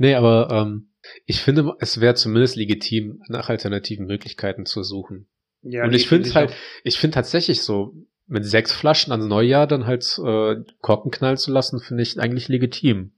[0.01, 0.93] Nee, aber ähm,
[1.27, 5.29] ich finde, es wäre zumindest legitim, nach alternativen Möglichkeiten zu suchen.
[5.63, 7.95] Ja, Und ich finde halt, ich finde tatsächlich so,
[8.27, 12.49] mit sechs Flaschen ans Neujahr dann halt äh, Korken knallen zu lassen, finde ich eigentlich
[12.49, 13.13] legitim.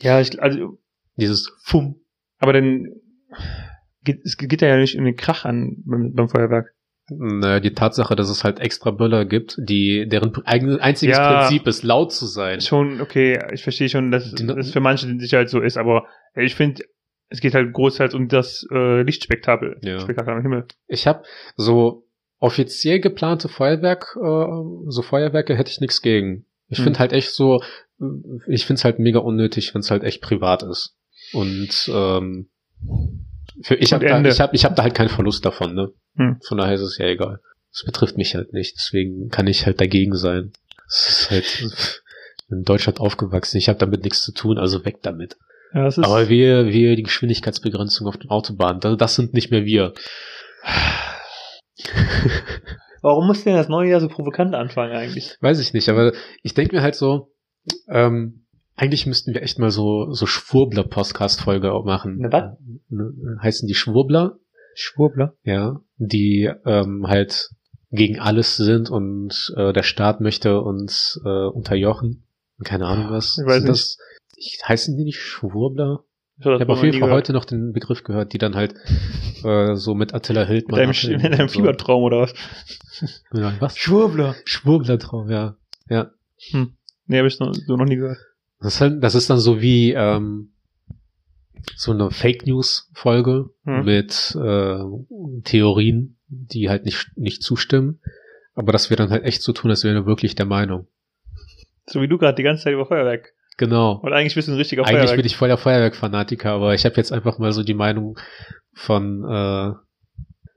[0.00, 0.78] Ja, ich, also,
[1.16, 2.00] Dieses Fum.
[2.38, 2.88] aber dann
[4.04, 6.74] geht, es geht ja nicht in den Krach an beim, beim Feuerwerk.
[7.08, 11.40] Naja, die Tatsache, dass es halt extra Böller gibt, die deren einziges Ja.
[11.40, 12.60] Prinzip ist, laut zu sein.
[12.60, 16.54] Schon, okay, ich verstehe schon, dass das für manche mit Sicherheit so ist, aber ich
[16.54, 16.84] finde,
[17.32, 19.78] es geht halt großteils um das äh, Lichtspektakel.
[19.82, 19.98] Ja.
[19.98, 20.66] Spektakel am Himmel.
[20.86, 21.24] Ich habe
[21.56, 22.06] so
[22.38, 26.44] offiziell geplante Feuerwerk, äh, so Feuerwerke hätte ich nichts gegen.
[26.68, 26.84] Ich Hm.
[26.84, 27.62] finde halt echt so,
[28.00, 28.04] äh,
[28.48, 30.96] ich finde es halt mega unnötig, wenn es halt echt privat ist.
[31.32, 32.50] Und ähm,
[33.62, 35.92] für, ich habe da, ich hab, ich hab da halt keinen Verlust davon, ne?
[36.16, 36.38] Hm.
[36.46, 37.40] Von daher ist es ja egal.
[37.72, 40.52] Es betrifft mich halt nicht, deswegen kann ich halt dagegen sein.
[40.86, 42.02] Es ist halt
[42.50, 45.38] in Deutschland aufgewachsen, ich habe damit nichts zu tun, also weg damit.
[45.74, 49.64] Ja, ist, Aber wir, wir die Geschwindigkeitsbegrenzung auf den Autobahnen, das, das sind nicht mehr
[49.64, 49.94] wir.
[53.02, 55.36] warum muss denn das neue Jahr so provokant anfangen eigentlich?
[55.40, 57.32] Weiß ich nicht, aber ich denke mir halt so,
[57.88, 62.18] ähm, eigentlich müssten wir echt mal so, so Schwurbler-Podcast-Folge auch machen.
[62.18, 62.58] Ne, was?
[62.88, 64.38] Ne, Heißen die Schwurbler?
[64.74, 65.34] Schwurbler?
[65.44, 65.80] Ja.
[65.98, 67.50] Die ähm, halt
[67.90, 72.24] gegen alles sind und äh, der Staat möchte uns äh, unterjochen.
[72.64, 73.38] Keine Ahnung was.
[73.38, 73.98] Ich weiß Sind das,
[74.42, 76.04] ich, heißen die nicht Schwurbler?
[76.38, 78.74] Ich habe Ich habe auf jeden Fall heute noch den Begriff gehört, die dann halt
[79.44, 80.78] äh, so mit Attila mit Hildmann.
[80.80, 81.58] deinem, abhängen mit deinem und so.
[81.60, 82.34] Fiebertraum oder was?
[83.32, 83.76] Ja, was?
[83.78, 84.34] Schwurbler.
[84.44, 85.56] Schwurbler-Traum, ja.
[85.88, 86.10] Ja.
[87.06, 88.18] Nee, habe ich so, so noch nie gehört.
[88.60, 90.52] Das ist, halt, das ist dann so wie ähm,
[91.76, 93.84] so eine Fake News Folge Hm.
[93.84, 94.84] mit äh,
[95.44, 98.00] Theorien, die halt nicht nicht zustimmen,
[98.54, 100.86] aber dass wir dann halt echt so tun, als wären wir wirklich der Meinung.
[101.86, 103.32] So wie du gerade die ganze Zeit über Feuerwerk.
[103.58, 104.00] Genau.
[104.02, 105.16] Und eigentlich bist du ein richtiger Eigentlich Feuerwerk.
[105.16, 108.18] bin ich voll der Feuerwerk-Fanatiker, aber ich habe jetzt einfach mal so die Meinung
[108.74, 109.72] von äh,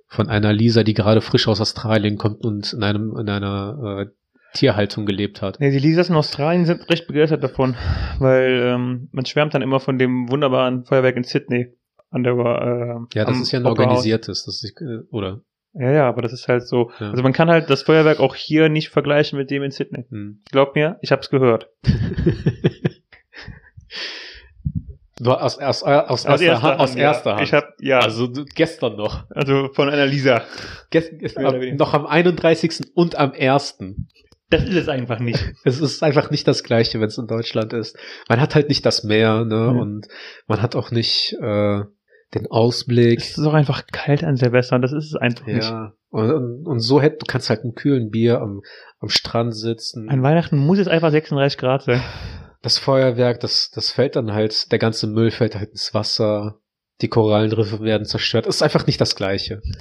[0.07, 4.05] von einer Lisa, die gerade frisch aus Australien kommt und in einem in einer äh,
[4.53, 5.59] Tierhaltung gelebt hat.
[5.59, 7.75] Nee, die Lisas in Australien sind recht begeistert davon,
[8.19, 11.73] weil ähm, man schwärmt dann immer von dem wunderbaren Feuerwerk in Sydney.
[12.09, 15.41] An der, äh, Ja, das ist ja ein Opera organisiertes, das ist, äh, oder?
[15.77, 16.91] Ja, ja, aber das ist halt so.
[16.99, 17.11] Ja.
[17.11, 20.05] Also man kann halt das Feuerwerk auch hier nicht vergleichen mit dem in Sydney.
[20.09, 20.41] Hm.
[20.49, 21.69] Glaub mir, ich hab's gehört.
[25.17, 27.35] Du aus, aus, aus, erster, Hand, aus erster ja.
[27.37, 27.47] Hand.
[27.47, 29.23] Ich hab, ja, also, also gestern noch.
[29.73, 30.43] von einer Lisa.
[30.89, 31.77] Gest, oder weniger.
[31.77, 32.91] noch am 31.
[32.95, 33.77] und am 1.
[34.49, 35.53] Das ist es einfach nicht.
[35.63, 37.97] Es ist einfach nicht das gleiche, wenn es in Deutschland ist.
[38.27, 39.71] Man hat halt nicht das Meer, ne?
[39.73, 39.79] Mhm.
[39.79, 40.07] Und
[40.47, 41.83] man hat auch nicht äh,
[42.35, 43.19] den Ausblick.
[43.19, 45.69] Es ist auch einfach kalt an Silvester und das ist es einfach nicht.
[45.69, 45.93] Ja.
[46.09, 48.61] Und, und, und so hätte, du kannst halt ein kühlen Bier am,
[48.99, 50.09] am Strand sitzen.
[50.09, 52.01] An Weihnachten muss es einfach 36 Grad sein.
[52.61, 56.59] das Feuerwerk, das, das fällt dann halt, der ganze Müll fällt halt ins Wasser.
[57.01, 58.47] Die Korallenriffe werden zerstört.
[58.47, 59.61] Es ist einfach nicht das Gleiche.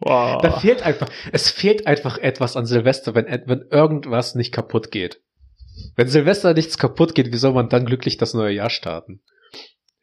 [0.00, 0.40] Wow.
[0.42, 5.20] Da fehlt einfach, es fehlt einfach etwas an Silvester, wenn, wenn irgendwas nicht kaputt geht.
[5.96, 9.22] Wenn Silvester nichts kaputt geht, wie soll man dann glücklich das neue Jahr starten?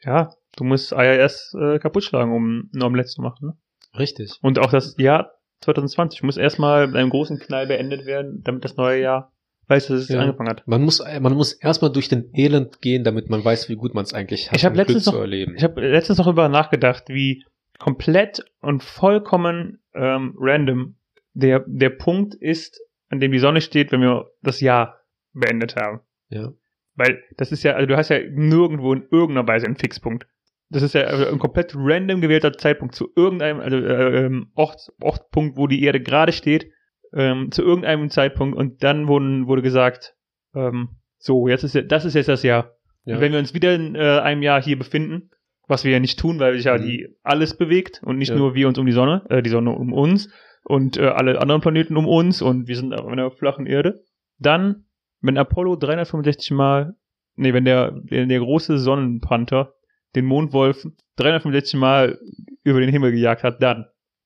[0.04, 3.48] Ja, du musst IIS äh, kaputt schlagen, um ein Omelette zu machen.
[3.50, 3.58] Ne?
[4.00, 4.38] Richtig.
[4.42, 8.76] Und auch das Jahr 2020 muss erstmal mit einem großen Knall beendet werden, damit das
[8.78, 9.32] neue Jahr
[9.68, 10.20] weiß, dass es Ja.
[10.22, 10.68] angefangen hat.
[10.68, 14.04] Man muss, man muss erstmal durch den Elend gehen, damit man weiß, wie gut man
[14.04, 15.56] es eigentlich hat, Ich hab um letztens Glück zu noch- erleben.
[15.56, 17.44] Ich habe letztens noch über nachgedacht, wie
[17.80, 20.96] komplett und vollkommen ähm, random
[21.34, 25.00] der, der Punkt ist, an dem die Sonne steht, wenn wir das Jahr
[25.34, 26.02] beendet haben.
[26.30, 26.52] ja.
[26.98, 30.28] Weil das ist ja, also du hast ja nirgendwo in irgendeiner Weise einen Fixpunkt.
[30.70, 35.58] Das ist ja ein komplett random gewählter Zeitpunkt zu irgendeinem also, äh, ähm, Ort, Ortpunkt,
[35.58, 36.68] wo die Erde gerade steht,
[37.14, 40.16] ähm, zu irgendeinem Zeitpunkt und dann wurden, wurde gesagt,
[40.56, 42.72] ähm, so, jetzt ist das ist jetzt das Jahr.
[43.06, 43.20] Ja.
[43.20, 45.30] Wenn wir uns wieder in äh, einem Jahr hier befinden,
[45.68, 46.82] was wir ja nicht tun, weil sich ja Mhm.
[46.84, 48.36] die alles bewegt und nicht Ja.
[48.36, 50.30] nur wir uns um die Sonne, äh, die Sonne um uns
[50.64, 54.04] und äh, alle anderen Planeten um uns und wir sind auf einer flachen Erde.
[54.40, 54.86] Dann,
[55.22, 56.96] wenn Apollo 365 Mal,
[57.36, 59.74] nee, wenn der, der, der große Sonnenpanther
[60.16, 62.20] den Mondwolf 365 Mal
[62.64, 63.86] über den Himmel gejagt hat, dann,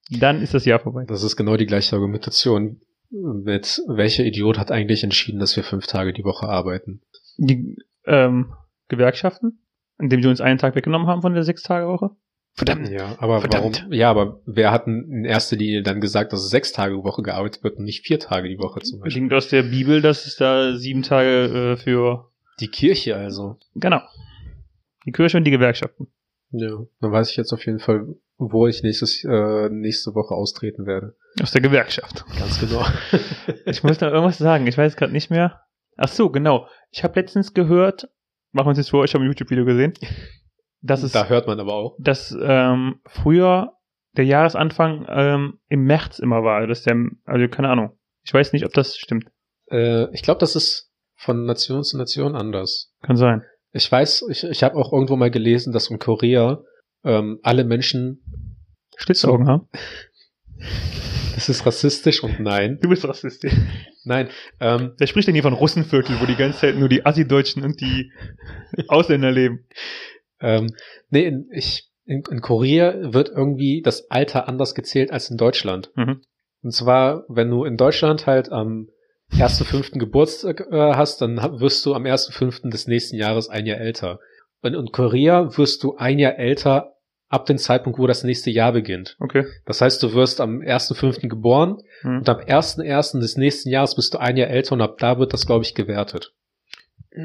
[0.10, 1.06] dann ist das Jahr vorbei.
[1.08, 2.82] Das ist genau die gleiche Argumentation.
[3.12, 7.02] Mit welcher Idiot hat eigentlich entschieden, dass wir fünf Tage die Woche arbeiten?
[7.38, 7.76] Die
[8.06, 8.54] ähm,
[8.88, 9.64] Gewerkschaften,
[10.00, 12.12] indem sie uns einen Tag weggenommen haben von der Sechs-Tage-Woche.
[12.54, 12.90] Verdammt.
[12.90, 13.84] Ja, aber Verdammt.
[13.84, 13.94] warum?
[13.94, 17.04] Ja, aber wer hat denn in erster Linie dann gesagt, dass es sechs Tage die
[17.04, 19.22] Woche gearbeitet wird und nicht vier Tage die Woche zum Beispiel?
[19.22, 23.58] Klingt aus der Bibel, dass es da sieben Tage äh, für, Die Kirche also.
[23.76, 24.02] genau,
[25.10, 26.08] die Kirche und die Gewerkschaften.
[26.52, 26.78] Ja.
[27.02, 31.16] Dann weiß ich jetzt auf jeden Fall, wo ich nächstes, äh, nächste Woche austreten werde.
[31.42, 32.26] Aus der Gewerkschaft.
[32.38, 32.86] Ganz genau.
[33.66, 35.62] Ich muss noch irgendwas sagen, ich weiß gerade nicht mehr.
[35.96, 36.68] Ach so, genau.
[36.92, 38.10] Ich habe letztens gehört,
[38.52, 39.94] machen wir uns jetzt vor, ich habe ein YouTube-Video gesehen,
[40.82, 41.98] dass es, da hört man aber auch.
[42.00, 43.74] dass ähm, früher
[44.18, 46.66] der Jahresanfang ähm, im März immer war.
[46.66, 46.96] Das ist der,
[47.26, 47.98] also keine Ahnung.
[48.24, 49.26] Ich weiß nicht, ob das stimmt.
[49.70, 52.94] Äh, ich glaube, das ist von Nation zu Nation anders.
[53.02, 53.44] Kann sein.
[53.72, 56.64] Ich weiß, ich, ich habe auch irgendwo mal gelesen, dass in Korea
[57.04, 58.22] ähm, alle Menschen,
[58.98, 59.68] Schlitzaugen haben?
[61.36, 63.54] das ist rassistisch und nein, Du bist rassistisch.
[64.04, 64.30] nein,
[64.60, 67.80] ähm, Wer spricht denn hier von Russenviertel, wo die ganze Zeit nur die Assi-Deutschen und
[67.80, 68.12] die
[68.88, 69.66] Ausländer leben?
[70.42, 70.74] ähm,
[71.10, 75.92] nee, in, ich, in, in Korea wird irgendwie das Alter anders gezählt als in Deutschland.
[75.96, 76.22] Mhm.
[76.62, 78.90] Und zwar, wenn du in Deutschland halt am
[79.34, 79.98] 1.5.
[80.00, 82.70] Geburtstag äh, hast, dann wirst du am 1.5.
[82.70, 84.20] des nächsten Jahres ein Jahr älter.
[84.62, 86.94] Und in Korea wirst du ein Jahr älter
[87.30, 89.16] ab dem Zeitpunkt, wo das nächste Jahr beginnt.
[89.20, 89.46] Okay.
[89.66, 91.28] Das heißt, du wirst am 1.5.
[91.30, 92.18] geboren Mhm.
[92.20, 93.20] und am 1.1.
[93.20, 95.76] des nächsten Jahres bist du ein Jahr älter und ab da wird das, glaube ich,
[95.76, 96.34] gewertet.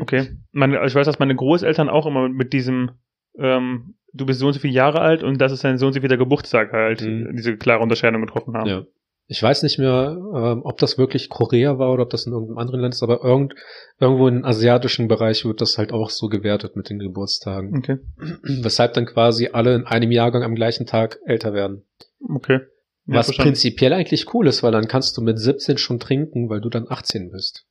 [0.00, 0.36] Okay.
[0.52, 2.92] Meine, ich weiß, dass meine Großeltern auch immer mit diesem,
[3.38, 5.92] ähm, du bist so und so viele Jahre alt und das ist dein so und
[5.94, 7.30] so vieler Geburtstag halt, Mhm.
[7.36, 8.68] diese klare Unterscheidung getroffen haben.
[8.68, 8.82] Ja.
[9.26, 12.58] Ich weiß nicht mehr, ähm, ob das wirklich Korea war oder ob das in irgendeinem
[12.58, 13.54] anderen Land ist, aber irgend,
[13.98, 17.74] irgendwo im asiatischen Bereich wird das halt auch so gewertet mit den Geburtstagen.
[17.78, 17.98] Okay.
[18.42, 21.84] Weshalb dann quasi alle in einem Jahrgang am gleichen Tag älter werden.
[22.28, 22.60] Okay.
[23.06, 26.60] Ja, Was prinzipiell eigentlich cool ist, weil dann kannst du mit 17 schon trinken, weil
[26.60, 27.66] du dann 18 bist.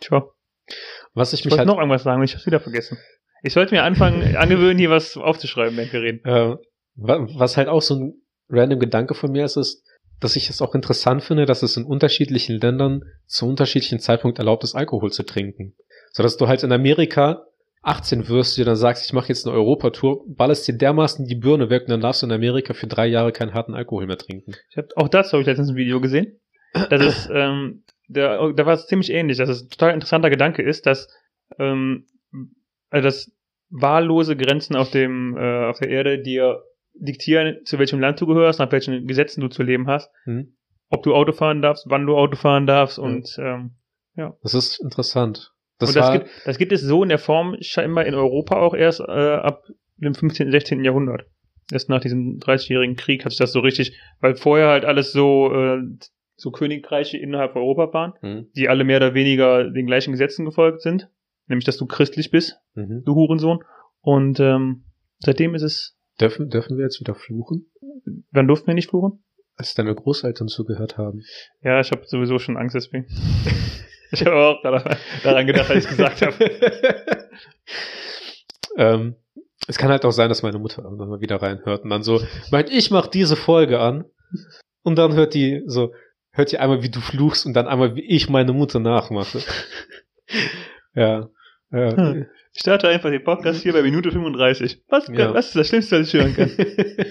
[0.00, 0.26] Tja.
[1.14, 2.98] Was ich Ich mich wollte halt, noch irgendwas sagen ich hab's wieder vergessen.
[3.42, 6.20] Ich sollte mir anfangen, angewöhnen, hier was aufzuschreiben, während wir reden.
[6.24, 6.56] äh,
[6.96, 8.14] wa- was halt auch so ein
[8.48, 9.84] random Gedanke von mir ist, ist,
[10.20, 14.64] dass ich es auch interessant finde, dass es in unterschiedlichen Ländern zu unterschiedlichen Zeitpunkt erlaubt
[14.64, 15.74] ist, Alkohol zu trinken.
[16.12, 17.46] So dass du halt in Amerika
[17.82, 21.68] 18 wirst, dir dann sagst, ich mache jetzt eine Europatour, ballerst dir dermaßen die Birne
[21.68, 24.54] weg und dann darfst du in Amerika für drei Jahre keinen harten Alkohol mehr trinken.
[24.70, 26.40] Ich hab, auch dazu habe ich letztens ein Video gesehen.
[26.72, 30.62] Das ist, ähm, der, da war es ziemlich ähnlich, dass es ein total interessanter Gedanke
[30.62, 31.08] ist, dass,
[31.58, 32.06] ähm,
[32.88, 33.32] also dass
[33.68, 36.62] wahllose Grenzen auf dem, äh, auf der Erde dir
[36.94, 40.56] diktieren, zu welchem Land du gehörst, nach welchen Gesetzen du zu leben hast, Hm?
[40.88, 43.76] ob du Auto fahren darfst, wann du Auto fahren darfst und, ähm,
[44.42, 45.52] Das ist interessant.
[45.78, 48.56] Das, und das, war, gibt, das gibt es so in der Form scheinbar in Europa
[48.56, 49.64] auch erst äh, ab
[49.96, 50.84] dem 15., 16.
[50.84, 51.26] Jahrhundert.
[51.72, 55.52] Erst nach diesem 30-jährigen Krieg hat sich das so richtig, weil vorher halt alles so,
[55.52, 55.82] äh,
[56.36, 60.82] so Königreiche innerhalb Europa waren, hm, die alle mehr oder weniger den gleichen Gesetzen gefolgt
[60.82, 61.08] sind.
[61.46, 63.02] Nämlich, dass du christlich bist, mhm.
[63.04, 63.60] du Hurensohn.
[64.00, 64.84] Und ähm,
[65.18, 67.66] seitdem ist es, dürfen, dürfen wir jetzt wieder fluchen?
[68.30, 69.22] wann durften wir nicht fluchen?
[69.56, 71.22] Als deine Großeltern zugehört haben.
[71.62, 73.06] Ja, ich habe sowieso schon Angst deswegen.
[74.10, 76.36] ich habe auch daran, gedacht, als ich es gesagt habe.
[78.76, 79.14] ähm,
[79.68, 82.20] es kann halt auch sein, dass meine Mutter irgendwann mal wieder reinhört und dann so
[82.50, 84.04] meint, ich mach diese Folge an
[84.82, 85.94] und dann hört die so,
[86.32, 89.38] hört die einmal, wie du fluchst und dann einmal, wie ich meine Mutter nachmache.
[90.94, 91.30] ja.
[91.70, 91.96] ja.
[91.96, 92.26] Hm.
[92.54, 94.82] Ich starte einfach den Podcast hier bei Minute 35.
[94.88, 95.34] Was, Ja.
[95.34, 96.50] was ist das Schlimmste, was ich hören kann?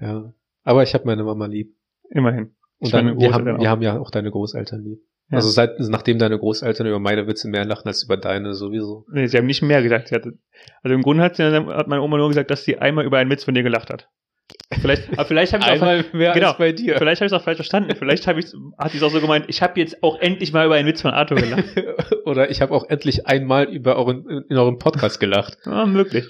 [0.00, 0.32] ja.
[0.64, 1.74] Aber ich habe meine Mama lieb.
[2.10, 2.54] Immerhin.
[2.78, 4.98] Und dann, wir, haben, wir haben ja auch deine Großeltern lieb.
[5.30, 5.36] Ja.
[5.36, 9.06] Also seit, nachdem deine Großeltern über meine Witze mehr lachen als über deine sowieso.
[9.10, 10.12] Nee, sie haben nicht mehr gesagt.
[10.12, 10.38] Hatte,
[10.82, 13.30] also im Grunde hat, sie, hat meine Oma nur gesagt, dass sie einmal über einen
[13.30, 14.08] Witz von dir gelacht hat.
[14.80, 16.54] Vielleicht, aber vielleicht habe ich auch, Einmal mehr genau.
[16.56, 16.96] bei dir.
[16.98, 17.94] vielleicht habe ich es auch falsch verstanden.
[17.96, 18.46] Vielleicht habe ich,
[18.78, 21.10] hat es auch so gemeint, ich habe jetzt auch endlich mal über einen Witz von
[21.12, 21.64] Arthur gelacht.
[22.24, 25.56] Oder ich habe auch endlich einmal über euren, in eurem Podcast gelacht.
[25.66, 26.26] Ja, möglich.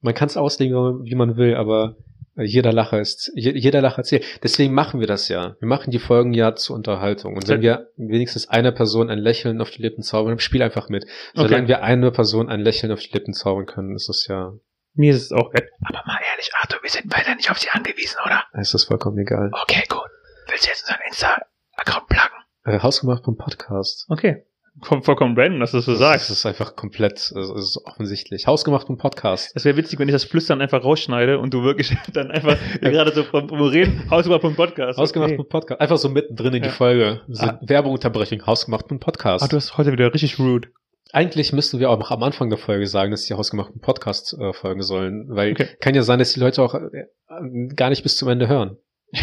[0.00, 1.96] Man kann es auslegen, wie man will, aber
[2.38, 4.24] Jeder Lacher ist, je- jeder Lacher zählt.
[4.42, 5.56] Deswegen machen wir das ja.
[5.58, 7.34] Wir machen die Folgen ja zur Unterhaltung.
[7.34, 10.90] Und wenn wir wenigstens einer Person ein Lächeln auf die Lippen zaubern, dann spiel einfach
[10.90, 11.06] mit.
[11.34, 11.68] Solange Okay.
[11.68, 14.52] wir einer Person ein Lächeln auf die Lippen zaubern können, ist das ja,
[14.96, 15.68] Mir ist es auch wert.
[15.84, 18.44] Aber mal ehrlich, Arthur, wir sind weiter nicht auf sie angewiesen, oder?
[18.60, 19.50] ist das vollkommen egal.
[19.62, 20.00] Okay, gut.
[20.48, 22.38] Willst du jetzt unseren Insta-Account pluggen?
[22.64, 24.06] Äh, Hausgemacht vom Podcast.
[24.08, 24.44] Okay.
[24.82, 26.30] Voll- Vollkommen random, dass du das so Das sagst.
[26.30, 28.46] ist einfach komplett, also, es ist offensichtlich.
[28.46, 29.52] Hausgemacht vom Podcast.
[29.54, 33.14] Es wäre witzig, wenn ich das Flüstern einfach rausschneide und du wirklich dann einfach gerade
[33.14, 34.98] so vom vom Reden Hausgemacht vom Podcast.
[34.98, 35.36] Hausgemacht Okay.
[35.38, 35.80] vom Podcast.
[35.80, 36.74] Einfach so mittendrin in die Ja.
[36.74, 37.22] Folge.
[37.28, 37.58] So Ah.
[37.62, 38.44] Werbungunterbrechung.
[38.44, 39.42] Hausgemacht vom Podcast.
[39.44, 40.68] Ah, du hast heute wieder richtig rude.
[41.16, 44.52] Eigentlich müssten wir auch noch am Anfang der Folge sagen, dass die hausgemachten Podcast äh,
[44.52, 45.68] folgen sollen, weil Okay.
[45.80, 47.06] kann ja sein, dass die Leute auch äh,
[47.74, 48.76] gar nicht bis zum Ende hören.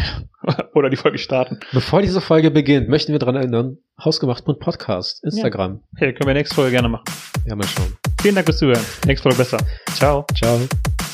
[0.74, 1.60] Oder die Folge starten.
[1.72, 5.84] Bevor diese Folge beginnt, möchten wir daran erinnern, hausgemachten Podcast, Instagram.
[5.98, 7.06] Hey, können wir nächste Folge gerne machen.
[7.46, 7.96] Ja, mal schauen.
[8.24, 8.84] Vielen Dank fürs Zuhören.
[9.06, 9.58] Nächste Folge besser.
[9.94, 10.26] Ciao.
[10.34, 11.13] Ciao.